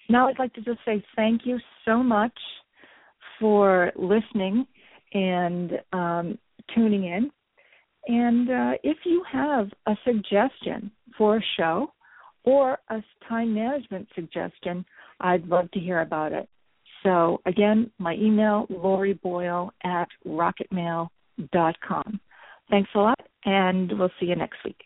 now 0.09 0.29
I'd 0.29 0.39
like 0.39 0.53
to 0.55 0.63
just 0.63 0.81
say 0.85 1.05
thank 1.17 1.43
you 1.45 1.59
so 1.85 2.03
much 2.03 2.37
for 3.39 3.93
listening 3.97 4.67
and 5.13 5.73
um, 5.93 6.39
tuning 6.75 7.05
in. 7.05 7.31
And 8.07 8.51
uh, 8.51 8.73
if 8.83 8.99
you 9.05 9.23
have 9.31 9.69
a 9.87 9.97
suggestion 10.05 10.91
for 11.17 11.37
a 11.37 11.45
show 11.57 11.93
or 12.45 12.79
a 12.89 13.03
time 13.29 13.55
management 13.55 14.09
suggestion, 14.15 14.85
I'd 15.21 15.47
love 15.47 15.71
to 15.73 15.81
hear 15.81 16.01
about 16.01 16.33
it. 16.33 16.49
So 17.03 17.41
again, 17.47 17.91
my 17.99 18.15
email, 18.15 18.67
Lori 18.69 19.15
Boyle 19.15 19.73
at 19.85 20.09
rocketmail.com. 20.27 22.21
Thanks 22.71 22.89
a 22.95 22.99
lot, 22.99 23.19
and 23.45 23.91
we'll 23.99 24.15
see 24.23 24.27
you 24.27 24.37
next 24.37 24.63
week. 24.65 24.79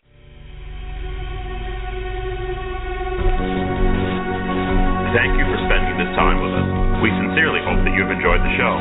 Thank 5.13 5.31
you 5.39 5.45
for 5.47 5.59
spending 5.69 5.95
this 5.95 6.11
time 6.17 6.43
with 6.43 6.51
us. 6.51 6.67
We 6.99 7.13
sincerely 7.13 7.61
hope 7.63 7.79
that 7.85 7.93
you've 7.93 8.09
enjoyed 8.11 8.41
the 8.41 8.53
show. 8.57 8.73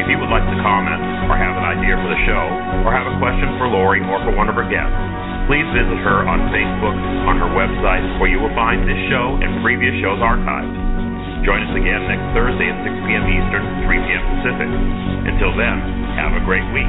If 0.00 0.06
you 0.08 0.16
would 0.22 0.30
like 0.32 0.46
to 0.46 0.56
comment, 0.64 1.28
or 1.28 1.36
have 1.36 1.58
an 1.58 1.66
idea 1.66 1.98
for 1.98 2.08
the 2.08 2.20
show, 2.24 2.44
or 2.86 2.94
have 2.94 3.04
a 3.04 3.18
question 3.20 3.52
for 3.60 3.68
Lori 3.68 4.00
or 4.06 4.22
for 4.24 4.32
one 4.32 4.48
of 4.48 4.56
her 4.56 4.64
guests, 4.64 4.96
please 5.50 5.66
visit 5.74 5.98
her 6.06 6.24
on 6.24 6.48
Facebook, 6.54 6.96
on 7.28 7.36
her 7.42 7.50
website, 7.52 8.00
where 8.22 8.30
you 8.30 8.40
will 8.40 8.54
find 8.54 8.86
this 8.86 9.00
show 9.12 9.36
and 9.42 9.60
previous 9.60 9.92
shows 10.00 10.22
archived. 10.22 10.72
Join 11.44 11.60
us 11.66 11.74
again 11.76 12.06
next 12.06 12.32
Thursday 12.32 12.70
at 12.70 12.78
6 12.86 13.04
p.m. 13.04 13.24
Eastern, 13.28 13.64
3 13.84 14.06
p.m. 14.08 14.24
Pacific. 14.40 14.70
Until 15.36 15.52
then, 15.52 15.76
have 16.16 16.32
a 16.38 16.42
great 16.48 16.64
week. 16.72 16.88